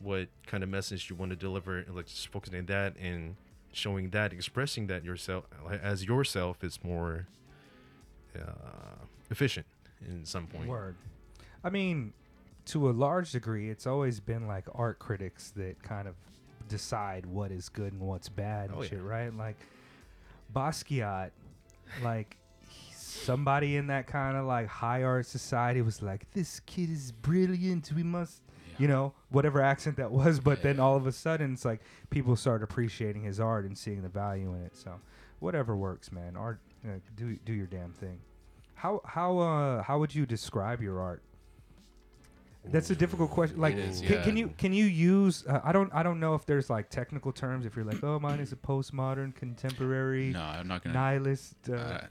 [0.00, 3.36] what kind of message you want to deliver and like just focusing on that and
[3.72, 5.44] showing that expressing that yourself
[5.82, 7.26] as yourself is more
[8.38, 9.66] uh, efficient
[10.06, 10.96] in some point Word.
[11.62, 12.12] I mean,
[12.66, 16.14] to a large degree, it's always been like art critics that kind of
[16.68, 18.88] decide what is good and what's bad and Oh, yeah.
[18.88, 19.34] shit, right?
[19.34, 19.56] Like
[20.54, 21.30] Basquiat,
[22.02, 22.36] like
[22.92, 27.90] somebody in that kind of like high art society was like, "This kid is brilliant.
[27.94, 28.40] We must."
[28.76, 32.34] You know, whatever accent that was, but then all of a sudden it's like people
[32.34, 34.74] start appreciating his art and seeing the value in it.
[34.76, 35.00] So,
[35.38, 36.34] whatever works, man.
[36.36, 38.18] Art, uh, do do your damn thing.
[38.74, 41.22] How how uh how would you describe your art?
[42.70, 43.60] That's a difficult question.
[43.60, 45.44] Like, is, can, can you can you use?
[45.46, 47.66] Uh, I don't I don't know if there's like technical terms.
[47.66, 50.94] If you're like, oh, mine is a postmodern, contemporary, No, I'm not gonna.
[50.94, 51.54] nihilist.
[51.68, 52.06] Uh, uh,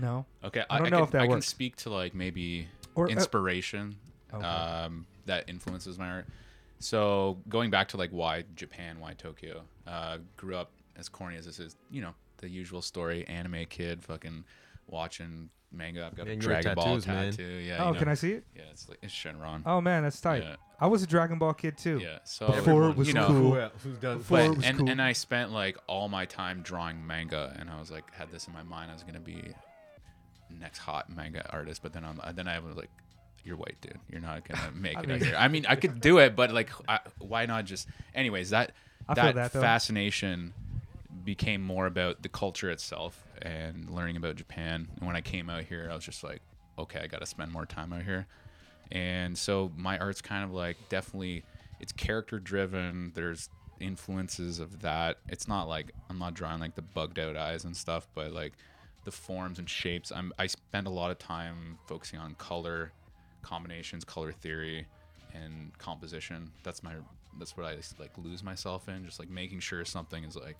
[0.00, 2.68] no, okay, I don't I, know can, if that I can speak to like maybe
[2.94, 3.96] or uh, inspiration
[4.32, 4.44] okay.
[4.44, 6.26] um, that influences my art.
[6.78, 9.62] So going back to like why Japan, why Tokyo?
[9.86, 14.02] Uh, grew up as corny as this is, you know, the usual story: anime kid,
[14.02, 14.44] fucking
[14.86, 16.06] watching manga.
[16.06, 17.30] I've got a And your Dragon Ball tattoos, man.
[17.30, 17.42] tattoo.
[17.44, 17.76] Yeah.
[17.82, 18.44] oh, you know, can I see it?
[18.54, 19.62] Yeah, it's like it's Shenron.
[19.66, 20.42] Oh man, that's tight.
[20.42, 20.56] Yeah.
[20.80, 22.00] I was a Dragon Ball kid too.
[22.02, 22.18] Yeah.
[22.24, 23.70] So Before it was you know, cool.
[23.82, 24.18] Who's done?
[24.18, 24.88] Before but it was and, cool.
[24.90, 28.46] and I spent like all my time drawing manga, and I was like had this
[28.46, 28.90] in my mind.
[28.90, 29.42] I was gonna be
[30.60, 32.90] next hot manga artist, but then I'm uh, then I was like,
[33.44, 33.98] you're white, dude.
[34.10, 35.36] You're not gonna make I it mean- out here.
[35.38, 37.88] I mean, I could do it, but like, I, why not just?
[38.14, 38.72] Anyways, that
[39.08, 40.52] I that, that, fascination
[41.24, 44.88] became more about the culture itself and learning about Japan.
[44.96, 46.40] And when I came out here, I was just like,
[46.78, 48.26] okay, I got to spend more time out here.
[48.90, 51.44] And so my art's kind of like definitely
[51.80, 53.12] it's character driven.
[53.14, 53.48] There's
[53.80, 55.18] influences of that.
[55.28, 58.52] It's not like I'm not drawing like the bugged out eyes and stuff, but like
[59.04, 60.12] the forms and shapes.
[60.12, 62.92] I'm I spend a lot of time focusing on color
[63.42, 64.86] combinations, color theory,
[65.34, 66.50] and composition.
[66.62, 66.94] That's my
[67.38, 70.58] that's what I like lose myself in, just like making sure something is like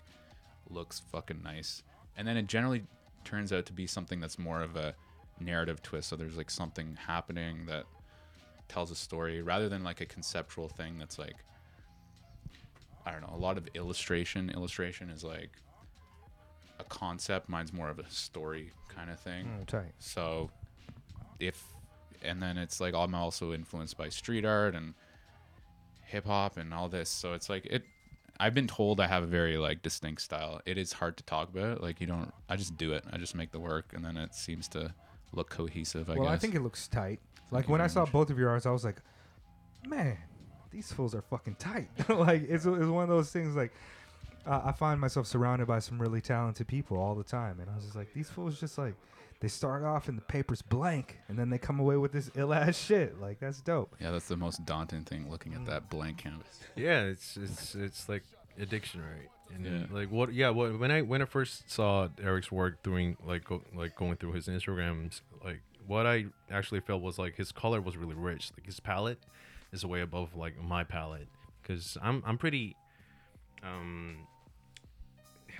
[0.70, 1.82] looks fucking nice.
[2.16, 2.82] And then it generally
[3.24, 4.94] turns out to be something that's more of a
[5.40, 6.08] narrative twist.
[6.08, 7.84] So there's like something happening that
[8.68, 11.36] tells a story rather than like a conceptual thing that's like
[13.04, 14.50] I don't know, a lot of illustration.
[14.50, 15.50] Illustration is like
[16.78, 17.48] a concept.
[17.48, 19.46] Mine's more of a story kind of thing.
[19.46, 19.92] Mm, tight.
[19.98, 20.50] So
[21.40, 21.62] if
[22.22, 24.94] and then it's like I'm also influenced by street art and
[26.04, 27.08] hip hop and all this.
[27.08, 27.82] So it's like it
[28.40, 30.60] I've been told I have a very like distinct style.
[30.66, 31.82] It is hard to talk about.
[31.82, 33.04] Like you don't I just do it.
[33.12, 34.94] I just make the work and then it seems to
[35.32, 36.32] look cohesive, I well, guess.
[36.32, 37.20] I think it looks tight.
[37.50, 38.12] Like when I very saw much.
[38.12, 38.96] both of your arts, I was like,
[39.86, 40.16] man,
[40.70, 41.88] these fools are fucking tight.
[42.08, 43.54] like it's, it's one of those things.
[43.54, 43.72] Like
[44.46, 47.74] uh, I find myself surrounded by some really talented people all the time, and I
[47.74, 48.94] was just like, these fools just like
[49.42, 52.54] they start off and the paper's blank, and then they come away with this ill
[52.54, 53.20] ass shit.
[53.20, 53.94] Like that's dope.
[54.00, 55.56] yeah, that's the most daunting thing looking Mm.
[55.56, 56.60] at that blank canvas.
[56.76, 58.22] Yeah, it's it's it's like
[58.58, 59.28] addiction, right?
[59.54, 59.86] And Yeah.
[59.94, 60.32] like what?
[60.32, 64.16] Yeah, what when I when I first saw Eric's work doing like go, like going
[64.16, 68.50] through his Instagrams, like what I actually felt was like his color was really rich.
[68.56, 69.18] Like his palette
[69.72, 71.28] is way above like my palette
[71.60, 72.76] because I'm I'm pretty
[73.64, 74.26] um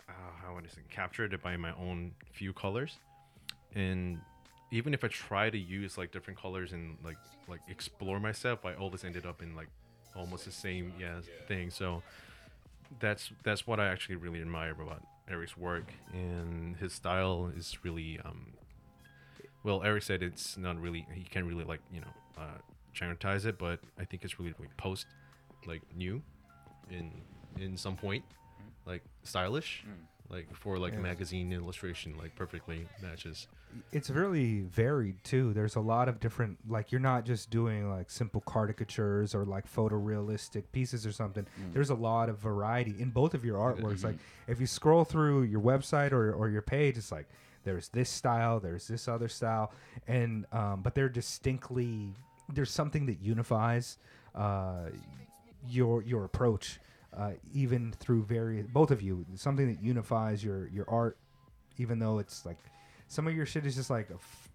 [0.08, 0.12] uh,
[0.42, 2.98] how would I say captured by my own few colors,
[3.74, 4.20] and
[4.70, 7.16] even if I try to use like different colors and like
[7.48, 9.68] like explore myself, I always ended up in like
[10.16, 11.70] almost the same yeah thing.
[11.70, 12.02] So
[13.00, 18.20] that's that's what I actually really admire about Eric's work and his style is really
[18.24, 18.52] um
[19.64, 22.58] well Eric said it's not really he can't really like you know uh
[22.92, 25.06] dramatize it but I think it's really like post
[25.66, 26.20] like new
[26.90, 27.10] in
[27.58, 28.24] in some point
[28.84, 29.84] like stylish
[30.28, 31.00] like for like Yeah.
[31.00, 33.46] magazine illustration like perfectly matches
[33.90, 35.54] It's really varied too.
[35.54, 36.58] There's a lot of different.
[36.68, 41.46] Like you're not just doing like simple caricatures or like photorealistic pieces or something.
[41.72, 44.04] There's a lot of variety in both of your artworks.
[44.04, 47.26] Like if you scroll through your website or, or your page, it's like
[47.64, 49.72] there's this style, there's this other style,
[50.06, 52.12] and um, but they're distinctly
[52.52, 53.96] there's something that unifies
[54.34, 54.90] uh,
[55.68, 56.78] your your approach,
[57.16, 59.24] uh, even through various both of you.
[59.34, 61.16] Something that unifies your your art,
[61.78, 62.58] even though it's like
[63.08, 64.48] some of your shit is just like a, f-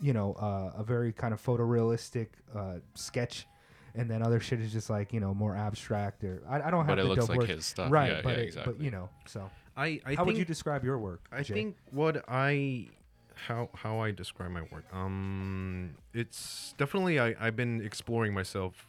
[0.00, 3.46] you know, uh, a very kind of photorealistic uh, sketch.
[3.94, 6.86] And then other shit is just like you know more abstract or I, I don't
[6.86, 7.48] have But it the looks dope like word.
[7.48, 7.90] his stuff.
[7.90, 8.12] right?
[8.12, 8.74] Yeah, but yeah, it- exactly.
[8.74, 11.26] but you know, so I, I how would you describe your work?
[11.32, 11.54] I Jay?
[11.54, 12.88] think what I
[13.34, 14.84] how how I describe my work.
[14.92, 18.86] Um it's definitely I I've been exploring myself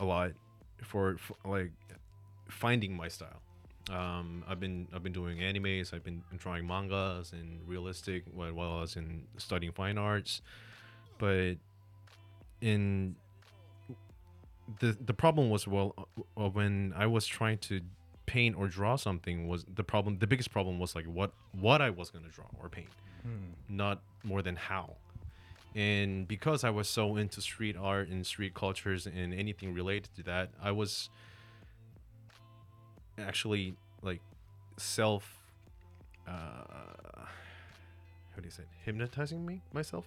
[0.00, 0.32] a lot
[0.84, 1.72] for, like
[2.48, 3.40] finding my style.
[3.90, 8.80] Um I've been I've been doing animes, I've been drawing mangas and realistic while, I
[8.80, 10.40] was in studying fine arts.
[11.18, 11.56] But
[12.60, 13.16] in
[14.80, 15.94] the the problem was well
[16.36, 17.80] uh, when I was trying to
[18.26, 21.90] paint or draw something was the problem the biggest problem was like what what I
[21.90, 22.88] was going to draw or paint
[23.68, 24.96] not more than how
[25.74, 30.22] and because I was so into street art and street cultures and anything related to
[30.24, 31.10] that I was
[33.18, 34.20] actually like
[34.76, 35.40] self
[36.26, 36.30] uh
[37.16, 38.68] how do you say it?
[38.84, 40.04] hypnotizing me myself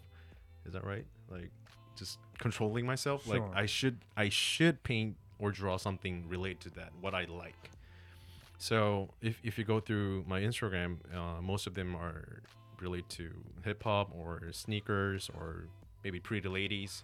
[0.65, 1.49] is that right like
[1.97, 3.39] just controlling myself Sure.
[3.39, 7.71] like I should I should paint or draw something related to that what I like
[8.59, 12.41] so if, if you go through my Instagram, uh, most of them are
[12.81, 13.31] related to
[13.63, 15.67] hip hop or sneakers or
[16.03, 17.03] maybe pretty ladies.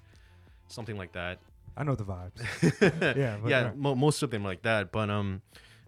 [0.68, 1.40] something like that.
[1.76, 3.16] I know the vibes.
[3.18, 4.92] Yeah, but yeah, mo- most of them like that.
[4.92, 5.42] But um,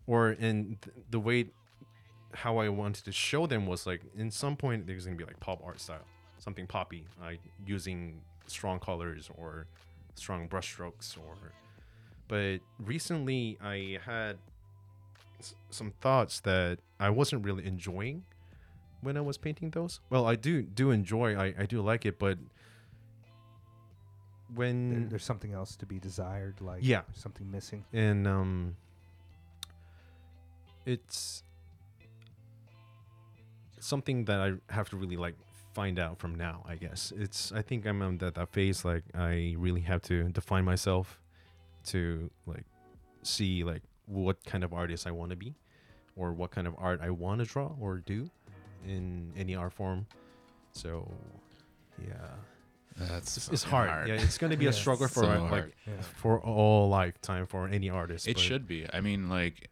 [0.08, 1.48] or in th- the way
[2.34, 5.40] how I wanted to show them was like in some point there's gonna be like
[5.40, 6.06] pop art style,
[6.40, 9.68] something poppy, like using strong colors or
[10.16, 11.52] strong brushstrokes or.
[12.28, 14.38] But recently I had
[15.40, 18.24] s- some thoughts that I wasn't really enjoying
[19.06, 20.02] when I was painting those.
[20.10, 21.38] Well, I do do enjoy.
[21.38, 22.38] I I do like it, but
[24.54, 27.04] when There- there's something else to be desired, like Yeah.
[27.14, 27.86] something missing.
[27.94, 28.76] and um
[30.86, 31.44] it's
[33.80, 35.36] something that i have to really like
[35.74, 39.04] find out from now i guess it's i think i'm at that, that phase like
[39.16, 41.20] i really have to define myself
[41.84, 42.66] to like
[43.24, 45.56] see like what kind of artist i want to be
[46.16, 48.30] or what kind of art i want to draw or do
[48.86, 50.06] in any art form
[50.72, 51.10] so
[52.02, 52.14] yeah
[52.98, 54.08] That's it's, it's fucking hard.
[54.08, 55.52] yeah it's going to be a struggle for So hard.
[55.52, 55.94] like Yeah.
[56.02, 58.86] for all lifetime for any artist It but- should be.
[58.94, 59.70] I mean, like,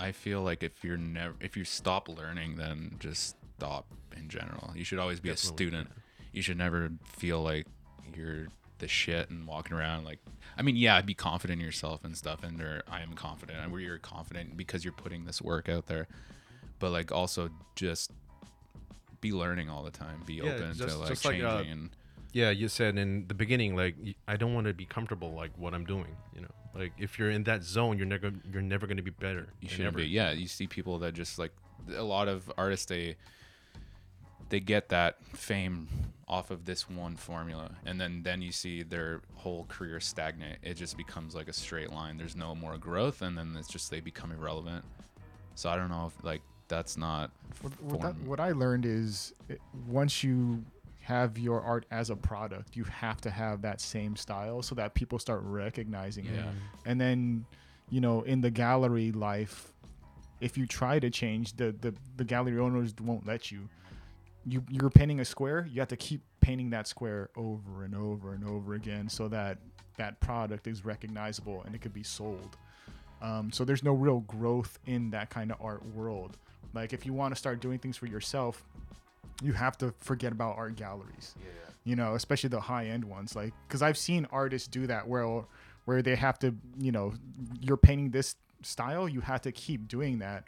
[0.00, 3.86] I feel like if you're never, if you stop learning, then just stop
[4.16, 4.72] in general.
[4.74, 5.88] You should always be a Definitely, student.
[6.32, 7.66] You should never feel like
[8.14, 8.48] you're
[8.78, 10.18] the shit and walking around like.
[10.58, 13.70] I mean, yeah, be confident in yourself and stuff, and or I am confident, and
[13.72, 16.06] where you're confident because you're putting this work out there,
[16.84, 18.12] but like also just
[19.22, 20.20] be learning all the time.
[20.26, 21.90] Be Yeah, open to like just like, changing uh, and
[22.34, 23.94] yeah you said in the beginning like
[24.28, 27.30] I don't want to be comfortable like what i'm doing you know like if you're
[27.30, 29.98] in that zone you're never you're never going to be better You shouldn't ever.
[29.98, 30.08] be.
[30.08, 31.52] Yeah, you see people that just like
[31.96, 33.16] a lot of artists they
[34.50, 35.88] they get that fame
[36.28, 40.58] off of this one formula and then then you see their whole career stagnate.
[40.62, 42.18] It just becomes like a straight line.
[42.18, 44.84] There's no more growth and then it's just they become irrelevant.
[45.54, 46.42] So I don't know if like
[46.74, 47.30] that's not
[47.62, 50.64] What, what, that, what I learned is it, once you
[51.00, 54.94] have your art as a product, you have to have that same style so that
[54.94, 56.44] people start recognizing it.
[56.86, 57.44] And then,
[57.90, 59.72] you know, in the gallery life,
[60.40, 63.68] if you try to change, the the, the gallery owners won't let you.
[64.46, 68.34] You you're painting a square, you have to keep painting that square over and over
[68.34, 69.58] and over again so that
[69.96, 72.56] that product is recognizable and it could be sold.
[73.22, 76.36] Um, so there's no real growth in that kind of art world.
[76.74, 78.64] Like if you want to start doing things for yourself,
[79.42, 81.34] you have to forget about art galleries.
[81.38, 81.70] Yeah.
[81.84, 83.36] You know, especially the high end ones.
[83.36, 85.44] Like, because I've seen artists do that where
[85.84, 87.12] where they have to, you know,
[87.60, 90.44] you're painting this style, you have to keep doing that.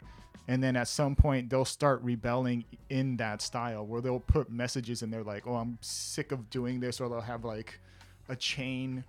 [0.47, 5.03] And then at some point they'll start rebelling in that style where they'll put messages
[5.03, 7.79] in there like, "Oh, I'm sick of doing this," or they'll have like
[8.29, 9.03] a chain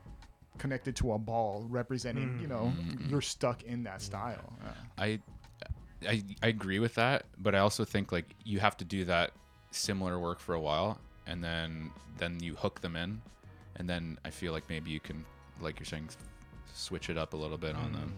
[0.58, 2.72] connected to a ball representing, you know,
[3.08, 4.52] you're stuck in that style.
[4.64, 5.20] Uh, I,
[6.06, 9.32] I I agree with that, but I also think like you have to do that
[9.70, 13.20] similar work for a while, and then then you hook them in,
[13.76, 15.24] and then I feel like maybe you can,
[15.60, 16.08] like you're saying,
[16.74, 18.12] switch it up a little bit on them.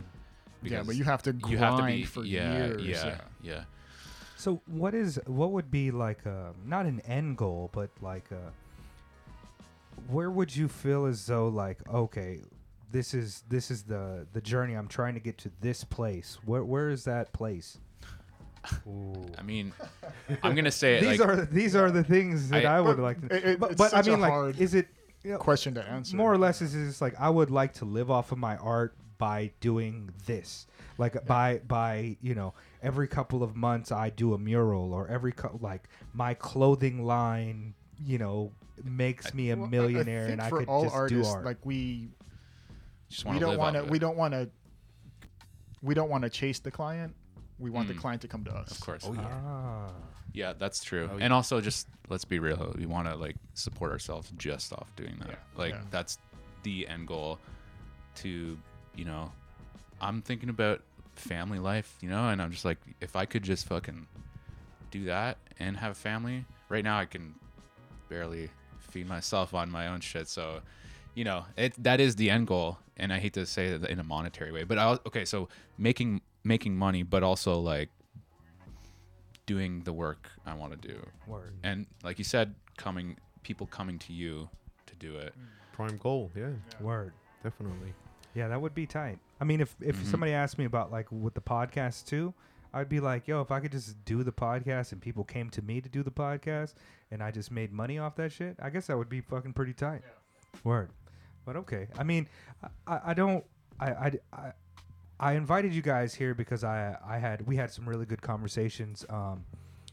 [0.64, 0.70] Mm.
[0.70, 2.82] yeah, but you have to grind you have to be for yeah, years.
[2.82, 3.64] yeah, yeah,
[4.36, 8.52] So what is what would be like a not an end goal, but like a
[10.08, 12.40] where would you feel as though like okay,
[12.92, 16.38] this is this is the the journey I'm trying to get to this place.
[16.44, 17.78] Where where is that place?
[18.86, 19.24] Ooh.
[19.38, 19.72] I mean,
[20.42, 22.96] I'm gonna say it These like are these are the things that I, I- would
[22.96, 23.28] But like.
[23.28, 24.88] To, it- it- but it's but I mean, like, is it
[25.22, 26.16] you know, Question to answer.
[26.16, 28.94] more or less is just like I would like to live off of my art
[29.18, 30.66] by doing this.
[30.98, 35.32] Like by by you know every couple of months I do a mural or every
[35.32, 37.74] co- like my clothing line
[38.04, 38.52] you know
[38.84, 41.44] makes me a Well, I- millionaire and I could all just artists, do art.
[41.46, 42.08] like we
[43.10, 44.48] just we want to don't want to we don't want to
[45.82, 47.14] we don't want to chase the client.
[47.58, 47.98] We want the Mm.
[48.00, 48.70] client to come to us.
[48.70, 49.06] Of course.
[49.18, 49.90] ah.
[50.32, 51.10] Yeah, that's true.
[51.12, 52.72] Oh, And also, just let's be real.
[52.78, 55.28] We want to like support ourselves just off doing that.
[55.28, 55.80] Yeah, Like yeah.
[55.90, 56.18] that's
[56.62, 57.38] the end goal.
[58.16, 58.58] To
[58.94, 59.32] you know,
[60.00, 60.82] I'm thinking about
[61.16, 61.96] family life.
[62.00, 64.06] You know, and I'm just like, if I could just fucking
[64.90, 66.44] do that and have a family.
[66.68, 67.34] Right now, I can
[68.08, 68.48] barely
[68.78, 70.28] feed myself on my own shit.
[70.28, 70.60] So,
[71.14, 72.78] you know, it that is the end goal.
[72.96, 75.24] And I hate to say that in a monetary way, but I okay.
[75.24, 75.48] So
[75.78, 77.88] making making money, but also like
[79.46, 81.00] doing the work I want to do.
[81.26, 81.54] Word.
[81.62, 84.48] And like you said, coming people coming to you
[84.86, 85.34] to do it.
[85.72, 86.50] prime goal yeah
[86.80, 87.12] Word.
[87.42, 87.94] definitely
[88.34, 89.18] Yeah, that would be tight.
[89.40, 90.04] I mean, if if Mhm.
[90.10, 92.32] somebody asked me about like with the podcast too,
[92.72, 95.62] I'd be like, yo, if I could just do the podcast and people came to
[95.62, 96.74] me to do the podcast
[97.10, 99.72] and I just made money off that shit, I guess that would be fucking pretty
[99.72, 100.02] tight.
[100.62, 100.90] Word.
[101.44, 101.86] But okay.
[101.98, 102.28] I mean,
[102.62, 103.44] I, I, I don't.
[103.78, 104.52] I, I, I,
[105.18, 109.04] I invited you guys here because I I had we had some really good conversations.
[109.08, 109.44] Um,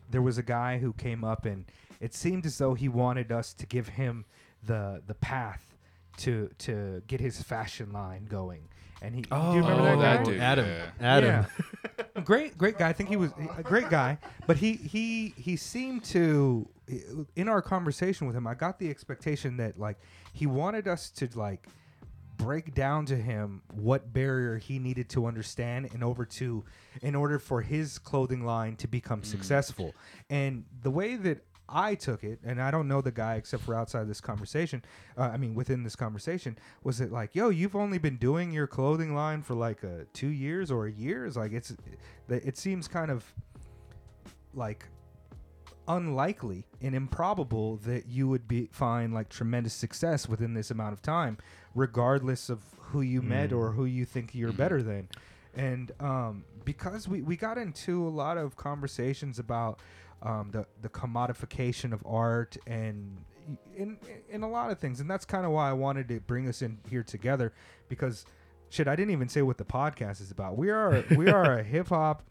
[0.09, 1.65] there was a guy who came up and
[1.99, 4.25] it seemed as though he wanted us to give him
[4.63, 5.75] the the path
[6.17, 8.61] to to get his fashion line going.
[9.01, 10.31] And he, Oh, do you remember that, that guy?
[10.31, 10.39] dude.
[10.41, 10.65] Adam.
[10.65, 10.85] yeah.
[10.99, 11.45] Adam.
[12.15, 12.21] Yeah.
[12.23, 12.89] great, great guy.
[12.89, 14.17] I think he was a great guy,
[14.47, 16.67] but he he he seemed to
[17.35, 18.47] in our conversation with him.
[18.47, 19.97] I got the expectation that like
[20.33, 21.67] he wanted us to like
[22.37, 26.63] break down to him what barrier he needed to understand in order to
[27.01, 29.93] in order for his clothing line to become successful.
[30.29, 33.75] And the way that I took it, and I don't know the guy except for
[33.75, 34.83] outside this conversation.
[35.17, 38.67] Uh, I mean, within this conversation, was it like, yo, you've only been doing your
[38.67, 41.25] clothing line for like uh, two years or a year?
[41.25, 41.75] It's like it's,
[42.29, 43.25] it seems kind of
[44.53, 44.85] like
[45.87, 51.01] unlikely and improbable that you would be find like tremendous success within this amount of
[51.01, 51.37] time,
[51.75, 55.07] regardless of who you met or who you think you're better than.
[55.55, 59.79] And um, because we, we got into a lot of conversations about
[60.21, 63.17] um, the the commodification of art and
[63.75, 63.97] in
[64.29, 66.61] in a lot of things, and that's kind of why I wanted to bring us
[66.61, 67.53] in here together
[67.87, 68.25] because
[68.69, 70.57] shit, I didn't even say what the podcast is about.
[70.57, 72.23] We are we are a hip hop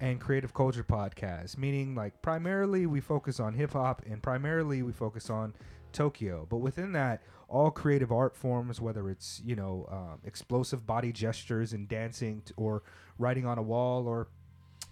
[0.00, 4.92] and creative culture podcast, meaning like primarily we focus on hip hop and primarily we
[4.92, 5.54] focus on
[5.92, 6.46] Tokyo.
[6.48, 11.72] But within that, all creative art forms, whether it's you know um, explosive body gestures
[11.72, 12.82] and dancing, t- or
[13.18, 14.28] writing on a wall, or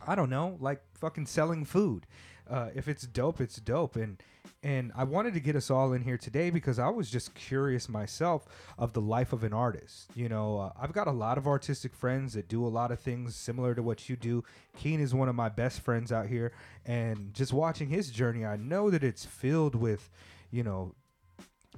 [0.07, 2.07] I don't know, like fucking selling food.
[2.49, 4.23] Uh, if it's dope, it's dope, and
[4.63, 7.89] and I wanted to get us all in here today because I was just curious
[7.89, 8.47] myself
[8.79, 10.09] of the life of an artist.
[10.15, 13.01] You know, uh, I've got a lot of artistic friends that do a lot of
[13.01, 14.45] things similar to what you do.
[14.77, 16.53] Keen is one of my best friends out here,
[16.85, 20.09] and just watching his journey, I know that it's filled with,
[20.53, 20.95] you know,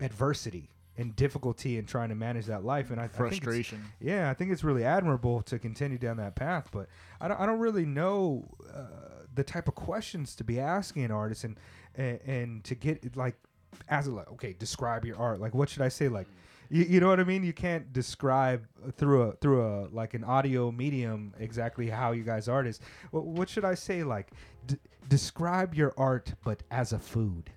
[0.00, 3.82] adversity and difficulty in trying to manage that life, and I I think it's- Frustration.
[4.01, 6.88] yeah, I think it's really admirable to continue down that path, but
[7.20, 8.82] I don't, I don't really know uh,
[9.34, 11.57] the type of questions to be asking an artist and,
[11.94, 13.36] and and to get like
[13.88, 15.40] as a like okay, describe your art.
[15.40, 16.09] Like what should I say?
[16.09, 16.26] Like
[16.70, 17.44] you, you know what I mean?
[17.44, 22.49] You can't describe through a through a like an audio medium exactly how you guys
[22.49, 22.84] artists.
[23.12, 24.03] What, what should I say?
[24.03, 24.32] Like
[24.66, 24.76] d-
[25.09, 27.51] describe your art, but as a food.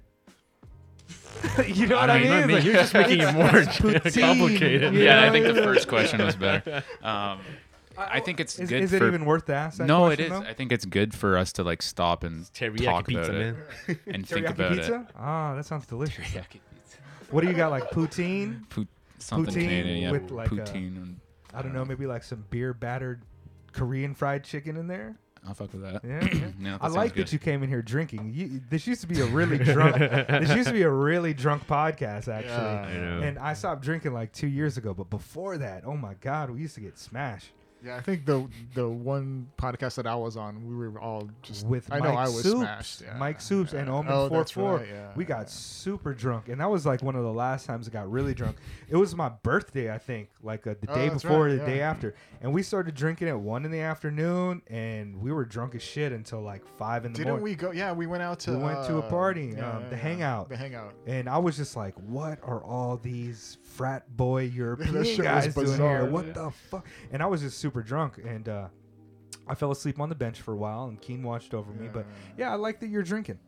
[1.68, 2.48] you know what I, I mean?
[2.48, 3.50] mean, Like, you're just making it more
[4.12, 4.94] complicated.
[4.94, 6.84] you Yeah, I think the first question was better.
[7.04, 7.40] Um,
[7.98, 9.08] I think it's Is, good is it for.
[9.08, 9.78] even worth the ask?
[9.78, 10.40] that no, it question, is.
[10.40, 10.46] though?
[10.48, 13.56] I think it's good for us to like stop and Teriyaki talk pizza, about man.
[13.88, 15.08] it and think Teriyaki about pizza?
[15.18, 16.26] Ah, that sounds delicious.
[17.32, 17.72] What do you got?
[17.72, 18.64] Like poutine?
[18.78, 18.88] it.
[19.20, 20.12] Something Poutine Canadian, yeah.
[20.12, 21.20] with, like, a- and,
[21.54, 23.22] I don't know, maybe like some beer battered
[23.72, 25.16] Korean fried chicken in there.
[25.48, 26.04] I'll fuck with that.
[26.04, 26.52] Yeah, yeah.
[26.60, 27.28] Yeah, that I like good.
[27.28, 28.32] that you came in here drinking.
[28.34, 29.98] You, this used to be a really drunk.
[29.98, 32.96] this used to be a really drunk podcast, actually.
[32.96, 33.26] Yeah, I.
[33.26, 36.60] And I stopped drinking like two years ago, but before that, oh my god, we
[36.62, 37.52] used to get smashed
[37.84, 41.66] Yeah, I think the the one podcast that I was on, we were all just
[41.66, 43.02] with I Mike know I was Soups, smashed.
[43.02, 43.18] Yeah.
[43.18, 43.94] Mike Soups, and Yeah.
[43.94, 44.78] Omen Oh, Four Four.
[44.78, 47.88] right, yeah, we got super drunk, and that was like one of the last times
[47.88, 48.58] I got really drunk.
[48.90, 51.66] It was my birthday, I think, like uh, the Oh, day before, right, or the
[51.66, 55.74] day after, and we started drinking at one in the afternoon, and we were drunk
[55.76, 57.34] as shit until like five in the morning.
[57.36, 57.72] Didn't we go?
[57.72, 58.52] Yeah, we went out to.
[58.52, 60.02] We went to a uh, party, um, the.
[60.02, 60.50] Hangout.
[60.50, 60.94] The hangout.
[61.08, 66.06] And I was just like, what are all these frat boy European guys doing here?
[66.06, 66.86] What the fuck?
[67.12, 68.68] And I was just super drunk, and uh,
[69.48, 71.88] I fell asleep on the bench for a while, and Keen watched over me.
[71.88, 72.06] But
[72.38, 73.40] yeah, I like that you're drinking.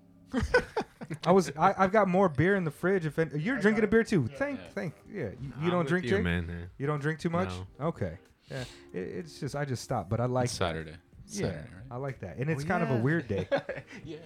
[1.26, 1.52] I was.
[1.60, 3.06] I, I've got more beer in the fridge.
[3.06, 4.66] If any, you're drinking a beer too, thank, Yeah.
[4.74, 4.94] thank.
[5.12, 6.24] Yeah, you, you don't drink, you, Jake?
[6.24, 6.48] man.
[6.50, 6.66] yeah.
[6.78, 7.50] You don't drink too much.
[7.80, 7.88] No.
[7.88, 8.18] Okay.
[8.50, 8.62] Yeah,
[8.94, 10.96] it, it's just I just stopped, but I like It's Saturday.
[11.26, 13.48] It's Yeah, Saturday, I like that, and it's Oh, kind of a weird day.
[14.06, 14.18] yeah.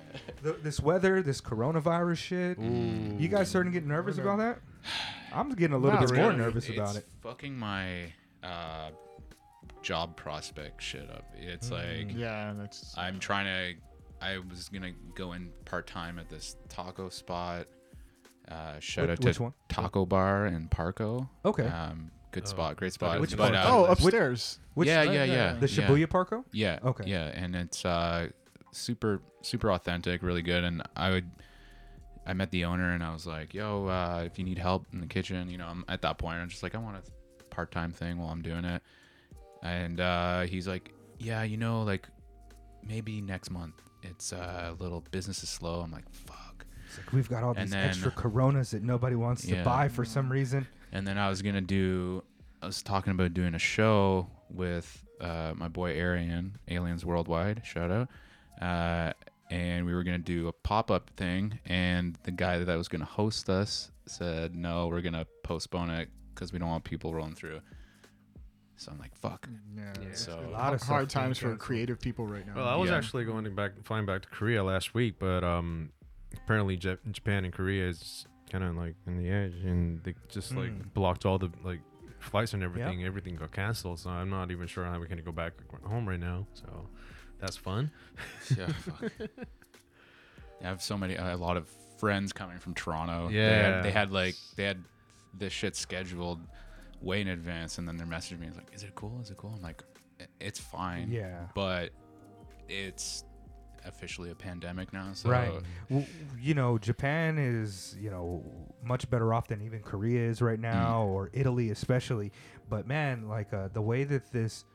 [0.44, 2.58] The, this weather, this coronavirus shit.
[2.60, 4.60] You guys starting to get nervous about that?
[5.34, 6.38] I'm getting a little Not bit more really.
[6.38, 7.06] nervous it's about it.
[7.22, 8.92] fucking my uh,
[9.88, 11.24] job prospect shit up.
[11.34, 11.72] It's Mm.
[12.08, 12.94] like Yeah, that's.
[12.98, 13.82] I'm trying to.
[14.22, 17.68] I was gonna go in part time at this taco spot.
[18.50, 19.54] Uh, shout Which- out to one?
[19.70, 21.30] Taco Bar in Parco.
[21.46, 21.68] Okay.
[21.68, 22.50] Um, good Oh.
[22.50, 23.22] spot, great spot.
[23.22, 23.56] Which but, part?
[23.56, 24.60] uh, oh, upstairs.
[24.74, 25.54] Which, yeah, yeah, yeah.
[25.54, 25.88] The yeah.
[25.88, 26.44] Shibuya Parco?
[26.52, 26.80] Yeah.
[26.84, 27.06] Okay.
[27.06, 28.28] Yeah, and it's uh,
[28.72, 30.66] super super authentic, really good.
[30.66, 31.32] And I would,
[32.26, 35.00] I met the owner and I was like, "Yo, uh, if you need help in
[35.00, 36.40] the kitchen, you know, I'm at that point.
[36.40, 38.82] I'm just like, I want a part time thing while I'm doing it."
[39.64, 42.08] And uh, he's like, "Yeah, you know, like
[42.88, 43.76] maybe next month.
[44.04, 47.52] It's uh, a little business is slow." I'm like, "Fuck." It's like we've got all
[47.52, 50.68] And these then- extra Coronas that nobody wants to buy for some reason.
[50.92, 52.24] And then I was gonna do.
[52.62, 57.62] I was talking about doing a show with uh, my boy Arian, Aliens Worldwide.
[57.66, 58.10] Shout out.
[58.62, 59.14] Uh,
[59.52, 63.06] and we were gonna do a pop up thing, and the guy that was gonna
[63.06, 67.60] host us said, "No, we're gonna postpone it because we don't want people rolling through."
[68.78, 69.92] So I'm like, "Fuck." Yeah.
[70.02, 72.56] it's So A lot of hard times for creative people right now.
[72.56, 72.98] Well, I was Yeah.
[72.98, 75.92] actually going back flying back to Korea last week, but um,
[76.44, 80.56] apparently Jap- Japan and Korea is kind of like in the edge, and they just
[80.56, 80.94] like Mm.
[80.94, 81.82] blocked all the like
[82.20, 83.04] flights and everything.
[83.04, 85.54] Everything got canceled, so I'm not even sure how we're gonna go back
[85.84, 86.46] home right now.
[86.54, 86.88] So
[87.40, 87.90] that's fun.
[88.58, 89.12] yeah, fuck.
[90.62, 91.68] I have so many, a lot of
[92.00, 93.28] friends coming from Toronto.
[93.30, 93.76] They Yeah.
[93.76, 94.84] had, they had like they had
[95.34, 96.40] this shit scheduled
[97.02, 99.20] way in advance, and then they're messaging me like, "Is it cool?
[99.22, 99.84] Is it cool?" I'm like,
[100.40, 101.46] "It's fine." Yeah.
[101.54, 101.92] but
[102.70, 103.24] it's
[103.86, 105.14] officially a pandemic now.
[105.14, 105.62] So Right.
[105.90, 106.06] Well,
[106.38, 108.44] you know, Japan is, you know,
[108.84, 112.34] much better off than even Korea is right now, or Italy especially.
[112.70, 114.66] But man, like uh, the way that this,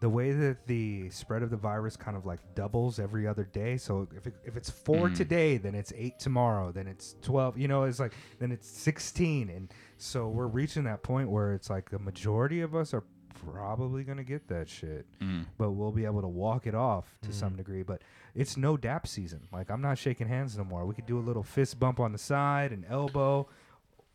[0.00, 3.76] the way that the spread of the virus kind of like doubles every other day.
[3.76, 5.14] So if it, if it's four Mm.
[5.16, 7.56] today, then it's eight tomorrow, then it's twelve.
[7.56, 9.72] You know, it's like then it's sixteen, and
[10.02, 13.04] so we're reaching that point where it's like the majority of us are
[13.46, 15.46] probably gonna get that shit Mm.
[15.58, 17.82] but we'll be able to walk it off to some degree.
[17.82, 18.02] But
[18.34, 19.40] it's no dap season.
[19.52, 20.84] Like I'm not shaking hands no more.
[20.86, 23.48] We could do a little fist bump on the side, and elbow,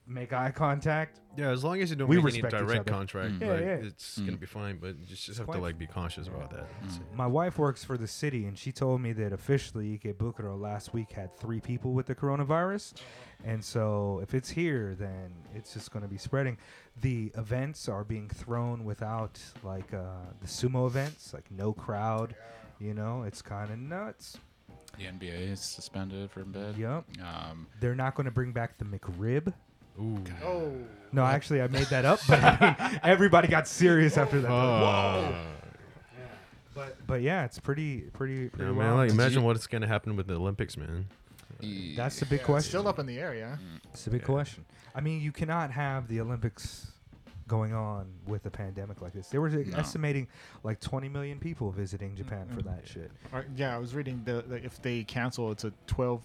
[0.07, 1.19] make eye contact.
[1.35, 2.91] Yeah, as long as you don't We make any respect each direct other.
[2.97, 3.41] contract, Mm.
[3.41, 3.67] Yeah, like, yeah.
[3.87, 4.39] it's gonna Mm.
[4.39, 4.77] be fine.
[4.77, 6.65] But you just, just have Quite- to like be conscious about that.
[6.81, 7.01] That's Mm.
[7.01, 7.13] it.
[7.13, 11.11] My wife works for the city, and she told me that officially Ikebukuro last week
[11.11, 12.93] had three people with the coronavirus.
[13.43, 16.57] And so if it's here, then it's just going to be spreading.
[17.01, 22.35] The events are being thrown without like uh, the sumo events, like no crowd.
[22.79, 24.39] You know, it's kind of nuts.
[24.97, 26.77] the NBA is suspended for a bit.
[26.77, 27.05] Yep.
[27.21, 29.53] Um, They're not going to bring back the McRib.
[29.99, 30.23] Ooh.
[30.43, 30.71] Oh,
[31.11, 34.51] No, actually, I made that up, but I mean, everybody got serious after that.
[34.51, 35.33] Uh,
[36.73, 40.15] But but yeah, it's pretty pretty pretty yeah, man, like, imagine you- what's gonna happen
[40.15, 41.07] with the Olympics, man.
[41.61, 42.69] e- That's the big yeah, question.
[42.69, 43.57] Still up in the air, yeah.
[43.91, 44.63] It's a big question.
[44.93, 46.91] I mean, you cannot have the Olympics
[47.47, 49.29] going on with a pandemic like this.
[49.29, 49.77] They were No.
[49.77, 50.27] estimating
[50.63, 52.65] like 20 million people visiting Japan for Mm.
[52.65, 53.09] that shit.
[53.33, 56.21] All right, yeah, I was reading the, the if they cancel, it's a 12,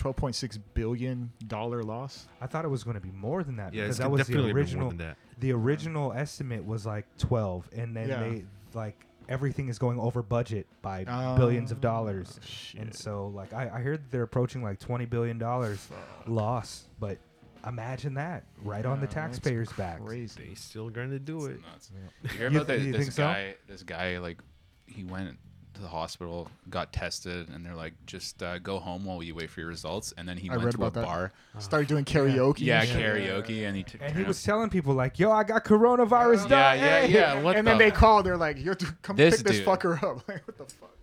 [0.00, 2.26] 12.6 billion dollar loss.
[2.40, 4.20] I thought it was going to be more than that Yeah, because it's that was
[4.20, 4.88] definitely the more original.
[4.88, 5.16] than that.
[5.38, 8.20] The original estimate was like 12, and then Yeah.
[8.20, 8.44] they
[8.74, 12.40] like everything is going over budget by oh, billions of Oh, dollars.
[12.44, 12.80] shit.
[12.80, 15.86] And so, like, I, I heard they're approaching like twenty billion dollars
[16.26, 16.84] loss.
[16.98, 17.18] But
[17.66, 20.02] imagine that right on the taxpayers' backs.
[20.04, 20.48] Crazy.
[20.48, 21.60] They still gonna do it.
[21.62, 21.90] nuts.
[22.22, 23.22] You hear You about th- that, you this think so?
[23.24, 23.54] guy?
[23.68, 24.38] This guy, like,
[24.86, 25.36] he went
[25.80, 29.50] to the hospital, got tested, and they're like, just uh, go home while you wait
[29.50, 30.12] for your results.
[30.16, 31.04] And then he I went read to a about that.
[31.06, 32.60] bar, Started doing karaoke.
[32.60, 32.98] yeah, and shit.
[33.02, 34.00] karaoke, and he took.
[34.02, 36.78] And he was telling people like, "Yo, I got coronavirus." yeah, dog.
[36.80, 37.42] yeah, Hey." yeah.
[37.42, 38.22] What and the then they call.
[38.22, 39.66] They're like, "Yo, have to come This pick this dude.
[39.66, 40.96] fucker up." Like, what the fuck?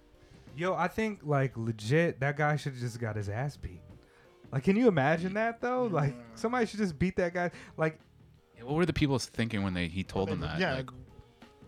[0.55, 3.81] Yo, I think like legit, that guy should have just got his ass beat.
[4.51, 5.83] Like, can you imagine that though?
[5.85, 7.51] Like, somebody should just beat that guy.
[7.75, 7.99] Like,
[8.61, 10.59] What were the people thinking when they he told them that?
[10.59, 10.73] Yeah.
[10.75, 10.89] Like,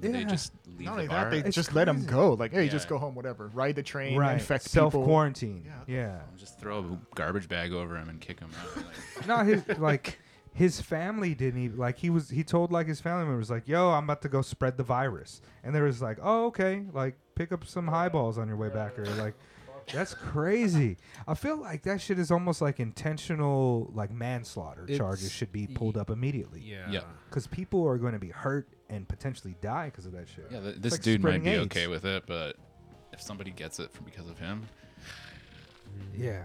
[0.02, 1.24] did they just leave Not the only bar?
[1.26, 2.10] that, they It's just let him crazy.
[2.10, 2.34] go.
[2.34, 2.90] Like, hey, just Yeah.
[2.92, 3.48] go home, whatever.
[3.54, 5.06] Ride the train, right, infect self people.
[5.06, 5.64] quarantine.
[5.66, 5.74] Yeah.
[5.88, 8.78] Yeah, just throw a garbage bag over him and kick him out.
[8.86, 10.20] Like, not his like
[10.54, 13.92] his family didn't even like he was he told like his family members like yo
[13.92, 17.52] i'm about to go spread the virus and they was like oh okay like pick
[17.52, 19.36] up some highballs on your way back or like
[19.94, 25.52] that's crazy i feel like that shit is almost like intentional like manslaughter charges should
[25.52, 26.90] be pulled up immediately Yeah.
[26.90, 27.02] Yeah.
[27.30, 30.60] because people are going to be hurt and potentially die because of that shit yeah,
[30.60, 31.66] th- this like dude might spreading be AIDS.
[31.66, 32.56] okay with it, but
[33.14, 34.68] if somebody gets it from because of him,
[36.18, 36.44] Yeah.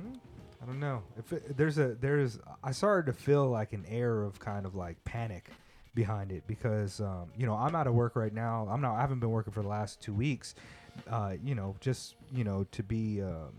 [0.00, 0.14] Hmm,
[0.62, 1.02] I don't know.
[1.18, 4.74] If it, there's a there's I started to feel like an air of kind of
[4.74, 5.50] like panic
[5.94, 8.66] behind it because um, you know I'm out of work right now.
[8.70, 8.96] I'm not.
[8.96, 10.54] I haven't been working for the last two weeks.
[11.08, 13.52] Uh, you know, just you know to be um,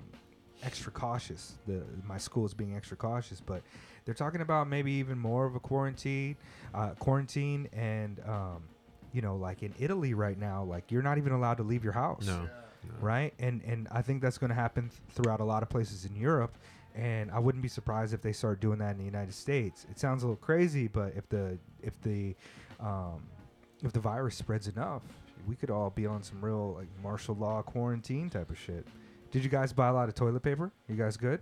[0.64, 1.54] extra cautious.
[1.68, 3.62] The my school is being extra cautious, but
[4.06, 6.36] they're talking about maybe even more of a quarantine,
[6.74, 8.64] uh, quarantine, and um,
[9.14, 11.94] you know, like in Italy right now, like you're not even allowed to leave your
[11.94, 12.50] house No.
[13.02, 13.34] right?
[13.40, 16.16] And and I think that's going to happen th- throughout a lot of places in
[16.16, 16.58] Europe.
[16.96, 19.86] And I wouldn't be surprised if they start doing that in the United States.
[19.92, 22.36] It sounds a little crazy, but if the if the
[22.80, 23.22] um,
[23.84, 25.04] if the virus spreads enough,
[25.48, 28.86] we could all be on some real like martial law quarantine type of shit.
[29.32, 30.72] Did you guys buy a lot of toilet paper?
[30.88, 31.42] You guys good?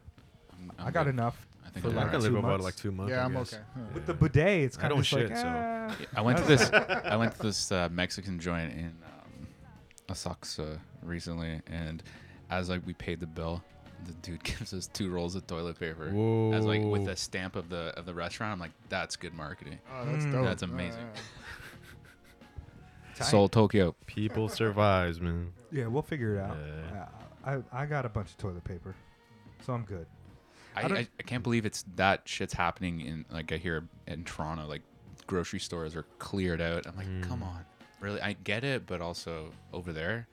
[0.53, 1.15] I'm, i I'm got good.
[1.15, 1.47] enough.
[1.65, 2.21] I think for I'm like I can alright.
[2.29, 2.63] two live about months.
[2.65, 3.09] like two months.
[3.11, 3.53] Yeah, I I'm guess.
[3.53, 3.63] okay.
[3.73, 3.81] Huh.
[3.93, 5.95] With the bidet, it's kind of don't like, shit, so- ah.
[6.15, 6.69] I went to this.
[7.05, 9.47] I went to this uh, Mexican joint in um,
[10.09, 12.03] Asakusa recently, and
[12.49, 13.63] as like we paid the bill,
[14.05, 16.07] the dude gives us two rolls of toilet paper
[16.53, 18.53] as like with a stamp of the of the restaurant.
[18.53, 19.79] I'm like, that's good marketing.
[19.93, 20.31] Oh, that's Mm.
[20.31, 20.45] dope.
[20.45, 21.01] That's amazing.
[21.01, 21.05] uh,
[23.15, 23.25] Tight.
[23.27, 23.95] Seoul, Tokyo.
[24.07, 25.53] People survives, man.
[25.71, 26.57] Yeah, we'll figure it out.
[26.93, 27.05] Yeah.
[27.45, 28.95] I, I I got a bunch of toilet paper,
[29.65, 30.05] so I'm good.
[30.75, 34.23] I, I I, I can't believe it's that shit's happening in like I hear in
[34.25, 34.65] Toronto.
[34.67, 34.81] Like
[35.27, 36.85] grocery stores are cleared out.
[36.87, 37.47] I'm like, come Mm.
[37.47, 37.65] on,
[38.01, 38.21] really?
[38.21, 40.27] I get it, but also over there,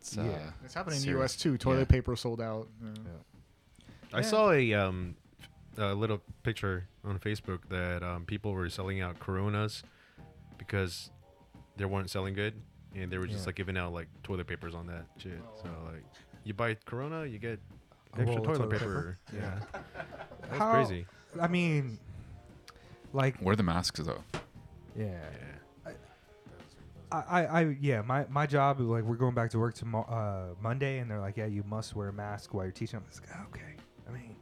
[0.00, 0.50] it's, uh, Yeah.
[0.64, 1.10] It's happening in the.
[1.18, 1.36] U.S.
[1.36, 1.58] too.
[1.58, 1.84] Toilet Yeah.
[1.86, 2.68] paper sold out.
[2.82, 5.16] Uh, I saw a um,
[5.76, 9.82] a little picture on Facebook that um, people were selling out Coronas
[10.56, 11.10] because
[11.76, 12.54] they weren't selling good,
[12.94, 13.46] and they were just Yeah.
[13.46, 15.40] like giving out like toilet papers on that shit.
[15.62, 16.04] So like,
[16.44, 17.60] you buy Corona, you get
[18.16, 19.18] A extra roll of toilet, toilet paper.
[19.30, 19.42] paper?
[19.72, 19.80] Yeah,
[20.42, 21.06] that's How- crazy.
[21.40, 21.98] I mean,
[23.12, 24.22] like, Wear the masks though.
[24.96, 25.06] yeah.
[25.06, 25.92] Yeah.
[27.12, 30.54] I, I, I, yeah, my, my job, like, we're going back to work tomorrow, uh,
[30.60, 32.98] Monday, and they're like, yeah, you must wear a mask while you're teaching.
[32.98, 33.76] I'm like, okay.
[34.08, 34.34] I mean,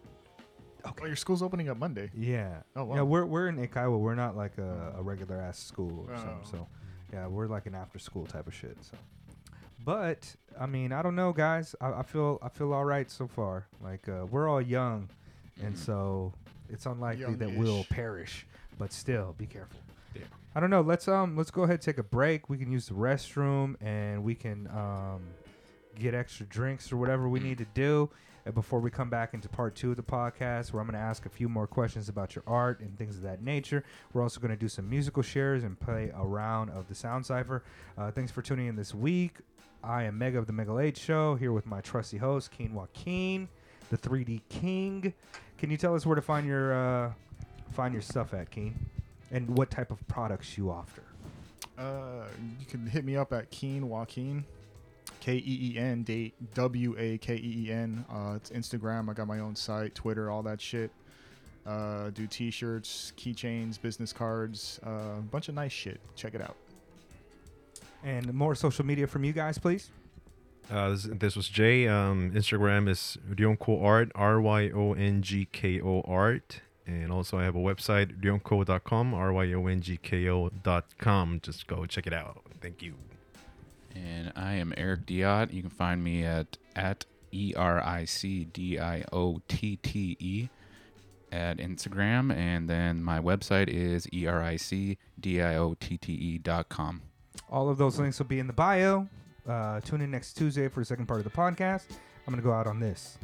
[0.85, 2.11] Oh, your school's opening up Monday.
[2.15, 2.63] yeah.
[2.75, 2.95] Oh, wow.
[2.97, 3.99] Yeah, we're, we're in eikaiwa.
[3.99, 6.39] We're not like a, a regular ass school or something.
[6.45, 6.49] Oh.
[6.51, 6.69] So,
[7.13, 8.77] yeah, we're like an after school type of shit.
[8.81, 8.97] So,
[9.85, 11.75] but I mean, I don't know, guys.
[11.81, 13.67] I, I feel I feel all right so far.
[13.83, 15.09] Like uh, we're all young,
[15.63, 16.33] and so
[16.69, 18.47] it's unlikely that we'll perish.
[18.79, 19.79] But still, be careful.
[20.15, 20.23] Yeah.
[20.55, 20.81] I don't know.
[20.81, 22.49] Let's um let's go ahead and take a break.
[22.49, 25.23] We can use the restroom and we can um
[25.99, 28.11] get extra drinks or whatever we need to do.
[28.51, 31.27] Before we come back into part two of the podcast, where I'm going to ask
[31.27, 33.85] a few more questions about your art and things of that nature.
[34.13, 37.25] We're also going to do some musical shares and play a round of the Sound
[37.25, 37.63] Cipher.
[37.97, 39.37] Uh, thanks for tuning in this week.
[39.85, 43.49] I am Mega of the Mega Late Show here with my trusty host, Keen Joaquin,
[43.91, 45.15] the 3D King.
[45.59, 47.13] Can you tell us where to find your uh,
[47.73, 48.75] find your stuff at, Keen,
[49.31, 51.03] and what type of products you offer?
[51.79, 52.25] Uh,
[52.59, 54.45] you can hit me up at Keen Joaquin,
[55.23, 58.05] K E E N date W A K E E N.
[58.11, 59.09] Uh, it's Instagram.
[59.09, 60.91] I got my own site, Twitter, all that shit.
[61.65, 66.01] Uh, do T-shirts, keychains, business cards, a uh, bunch of nice shit.
[66.17, 66.57] Check it out.
[68.03, 69.93] And more social media from you guys, please.
[70.69, 71.87] Uh, this, this was Jay.
[71.87, 76.63] Um, Instagram is Ryongko Art, R Y O N G K O Art.
[76.85, 81.41] And also, I have a website, ryongko.com, R Y O N G K O.com.
[81.45, 82.43] Just go check it out.
[82.61, 82.97] Thank you.
[83.95, 85.53] And I am Eric Diotte.
[85.53, 90.17] You can find me at at E R I C D I O T T
[90.19, 90.49] E
[91.31, 95.97] at Instagram, and then my website is E R I C D I O T
[95.97, 97.03] T E dot com.
[97.51, 99.09] All of those links will be in the bio.
[99.49, 101.85] Uh, tune in next Tuesday for the second part of the podcast.
[102.27, 103.19] I'm going to go out on this.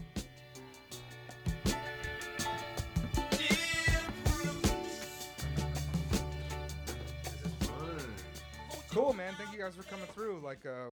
[8.90, 9.34] Cool, man.
[9.58, 10.40] You guys for coming through.
[10.40, 10.88] Like, uh,